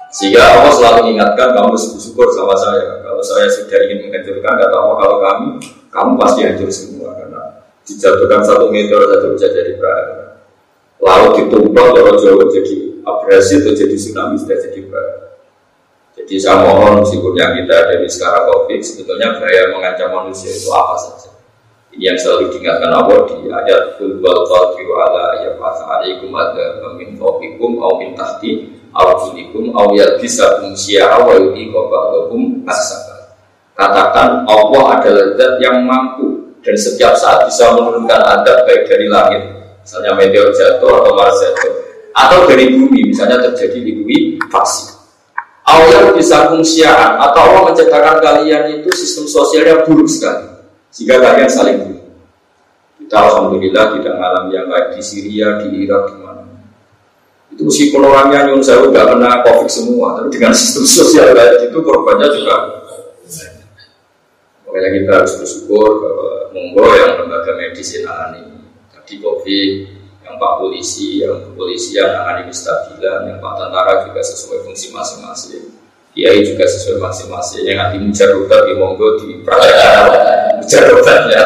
Sehingga 0.10 0.56
Allah 0.56 0.72
selalu 0.72 1.12
mengingatkan 1.12 1.52
kamu 1.52 1.76
syukur 1.76 2.32
sama 2.32 2.56
saya. 2.56 3.04
Kalau 3.04 3.20
saya 3.20 3.52
sudah 3.52 3.76
ingin 3.92 4.08
menghancurkan, 4.08 4.56
kata 4.56 4.76
Allah 4.80 4.98
kalau 5.04 5.18
kami, 5.20 5.48
kamu 5.92 6.12
pasti 6.16 6.40
hancur 6.48 6.72
semua 6.72 7.16
dijatuhkan 7.86 8.42
satu 8.42 8.74
meter 8.74 8.98
saja 8.98 9.28
bisa 9.30 9.48
jadi 9.54 9.74
bahaya. 9.78 10.42
Laut 10.98 11.38
ditumpah 11.38 11.94
kalau 11.94 12.18
jauh 12.18 12.50
jadi 12.50 12.98
abrasi 13.06 13.62
atau 13.62 13.74
jadi 13.78 13.94
tsunami 13.94 14.36
sudah 14.42 14.58
jadi 14.58 14.80
bahaya. 14.90 15.25
Jadi 16.26 16.42
saya 16.42 16.66
mohon 16.66 17.06
meskipun 17.06 17.38
kita 17.38 17.74
ada 17.86 17.94
di 18.02 18.10
sekarang 18.10 18.50
COVID 18.50 18.82
sebetulnya 18.82 19.38
bahaya 19.38 19.70
mengancam 19.70 20.10
manusia 20.10 20.50
itu 20.50 20.74
apa 20.74 20.98
saja. 20.98 21.30
Ini 21.94 22.12
yang 22.12 22.18
selalu 22.18 22.50
diingatkan 22.50 22.90
Allah 22.90 23.20
di 23.30 23.46
ayat 23.46 24.02
Kul 24.02 24.18
wal 24.26 24.42
qadiru 24.50 24.94
ala 24.98 25.38
ayat 25.38 25.54
alaikum 25.62 26.34
ada 26.34 26.82
min 26.98 27.14
fawqikum 27.14 27.78
au 27.78 28.02
min 28.02 28.18
tahti 28.18 28.74
au 28.98 29.14
junikum 29.22 29.70
au 29.78 29.94
yalbisakum 29.94 30.74
syi'a 30.74 31.22
wa 31.22 31.38
yudiqa 31.38 31.78
ba'dakum 31.78 32.66
asaba. 32.66 33.38
Katakan 33.78 34.50
Allah 34.50 34.84
adalah 34.98 35.38
zat 35.38 35.62
yang 35.62 35.86
mampu 35.86 36.58
dan 36.66 36.74
setiap 36.74 37.14
saat 37.14 37.46
bisa 37.46 37.70
menurunkan 37.78 38.18
adab 38.18 38.66
baik 38.66 38.90
dari 38.90 39.06
langit 39.06 39.46
misalnya 39.86 40.18
meteor 40.18 40.50
jatuh 40.50 40.90
atau 40.90 41.14
Mars 41.14 41.38
atau 42.18 42.50
dari 42.50 42.74
bumi 42.74 43.14
misalnya 43.14 43.38
terjadi 43.46 43.86
di 43.86 43.92
bumi 44.02 44.18
faksi 44.50 44.95
Allah 45.66 46.14
bisa 46.14 46.54
fungsian 46.54 47.18
atau 47.18 47.42
Allah 47.42 47.62
menciptakan 47.74 48.22
kalian 48.22 48.82
itu 48.82 48.90
sistem 48.94 49.26
sosialnya 49.26 49.82
buruk 49.84 50.06
sekali. 50.06 50.46
Sehingga 50.94 51.18
kalian 51.20 51.50
saling 51.50 51.78
bunuh 51.82 52.04
kita 53.02 53.18
alhamdulillah 53.22 53.86
tidak 53.98 54.14
mengalami 54.18 54.52
yang 54.54 54.68
baik 54.70 54.88
di 54.98 55.02
Syria 55.02 55.48
di 55.62 55.68
Irak 55.86 56.04
di 56.10 56.16
mana. 56.22 56.44
Itu 57.54 57.62
meskipun 57.66 58.02
orangnya 58.02 58.50
nyun 58.50 58.62
saya 58.62 58.82
nggak 58.86 59.06
kena 59.14 59.42
covid 59.46 59.70
semua 59.70 60.08
tapi 60.18 60.28
dengan 60.34 60.54
sistem 60.54 60.86
sosial 60.86 61.34
kayak 61.34 61.70
itu 61.70 61.78
korbannya 61.82 62.28
juga 62.34 62.56
makanya 64.76 64.90
kita 64.92 65.12
harus 65.24 65.34
bersyukur 65.40 65.88
bahwa 66.04 66.32
monggo 66.52 66.84
yang 67.00 67.12
lembaga 67.24 67.56
medis 67.56 67.96
ini 67.96 68.44
tadi 68.92 69.14
kopi 69.24 69.88
yang 70.36 70.44
pak 70.44 70.54
polisi 70.60 71.24
yang 71.24 71.40
kepolisian 71.48 72.12
nangani 72.12 72.52
stabilan 72.52 73.32
yang 73.32 73.40
pak 73.40 73.56
tentara 73.56 74.04
juga 74.04 74.20
sesuai 74.20 74.68
fungsi 74.68 74.92
masing-masing. 74.92 75.72
Kiai 76.12 76.44
juga 76.44 76.68
sesuai 76.68 77.00
masing-masing. 77.00 77.64
Yang 77.64 77.78
nanti 77.80 77.98
mujarobat 78.04 78.62
di 78.68 78.74
monggo 78.76 79.08
di 79.24 79.28
prakarya 79.48 79.92
mujarobatnya 80.60 81.44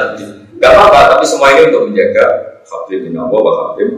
nggak 0.57 0.71
apa-apa 0.73 1.01
tapi 1.15 1.25
semua 1.29 1.53
ini 1.53 1.69
untuk 1.69 1.83
menjaga 1.87 2.25
fakir 2.65 3.05
bin 3.05 3.13
Allah 3.15 3.39
wa 3.39 3.53
fakir 3.61 3.89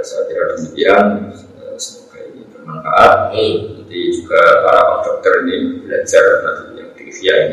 saya 0.00 0.22
kira 0.28 0.44
demikian. 0.56 1.04
Semoga 1.80 2.18
ini 2.28 2.44
bermanfaat. 2.52 3.16
Nanti 3.32 4.00
juga 4.16 4.40
para 4.68 5.00
dokter 5.00 5.34
ini 5.48 5.80
belajar 5.80 6.24
nanti 6.44 6.64
yang 6.76 6.92
di 6.92 7.04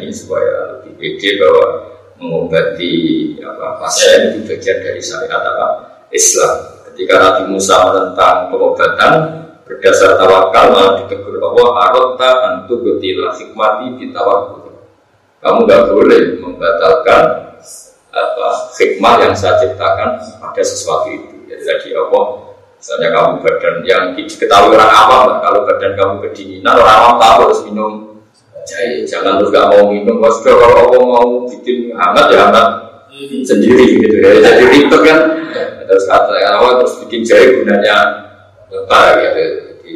ini 0.04 0.08
supaya 0.12 0.84
lebih 0.84 1.00
pede 1.00 1.40
bahwa 1.40 1.87
mengobati 2.18 2.94
apa, 3.42 3.78
pasien 3.82 4.34
itu 4.34 4.50
bagian 4.50 4.78
dari 4.82 5.02
syariat 5.02 5.42
apa 5.42 5.66
Islam. 6.10 6.54
Ketika 6.92 7.14
Nabi 7.22 7.44
Musa 7.54 7.78
menentang 7.94 8.50
pengobatan 8.50 9.14
berdasar 9.68 10.18
tawakal 10.18 10.74
malah 10.74 10.94
ditegur 11.04 11.38
Allah 11.38 11.70
arota 11.92 12.32
antu 12.50 12.82
getilah 12.82 13.36
hikmati 13.38 14.02
ditawakul. 14.02 14.74
Kamu 15.38 15.70
nggak 15.70 15.84
boleh 15.94 16.42
membatalkan 16.42 17.24
apa 18.10 18.48
hikmah 18.82 19.16
yang 19.22 19.34
saya 19.38 19.62
ciptakan 19.62 20.18
pada 20.42 20.64
sesuatu 20.66 21.14
itu. 21.14 21.46
Jadi 21.46 21.64
tadi 21.64 21.90
Allah 21.94 22.48
misalnya 22.78 23.10
kamu 23.14 23.32
badan 23.46 23.76
yang 23.86 24.04
diketahui 24.18 24.74
orang 24.74 24.92
awam 24.94 25.26
kalau 25.42 25.66
badan 25.66 25.94
kamu 25.94 26.14
kedinginan 26.26 26.78
orang 26.78 26.98
awam 26.98 27.14
tahu 27.22 27.38
harus 27.46 27.60
minum 27.70 27.92
Jangan 29.08 29.40
terus 29.40 29.52
gak 29.56 29.68
mau 29.72 29.88
minum. 29.88 30.20
Kalau 30.20 30.34
sudah 30.36 30.54
kalau 30.60 30.76
Allah 30.84 31.02
mau 31.08 31.28
bikin 31.48 31.96
hangat 31.96 32.26
ya 32.36 32.40
hangat 32.52 32.70
sendiri 33.48 33.86
gitu 34.04 34.16
ya. 34.20 34.32
Jadi 34.44 34.64
ribet 34.68 35.02
kan. 35.08 35.22
Terus 35.88 36.04
kata 36.04 36.36
awal 36.60 36.84
terus 36.84 37.00
bikin 37.08 37.24
jahe 37.24 37.64
gunanya 37.64 37.98
apa 38.68 39.00
gitu. 39.24 39.44
Jadi 39.72 39.94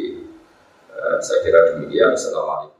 uh, 0.96 1.16
saya 1.20 1.38
kira 1.44 1.60
demikian. 1.76 2.16
Assalamualaikum. 2.16 2.71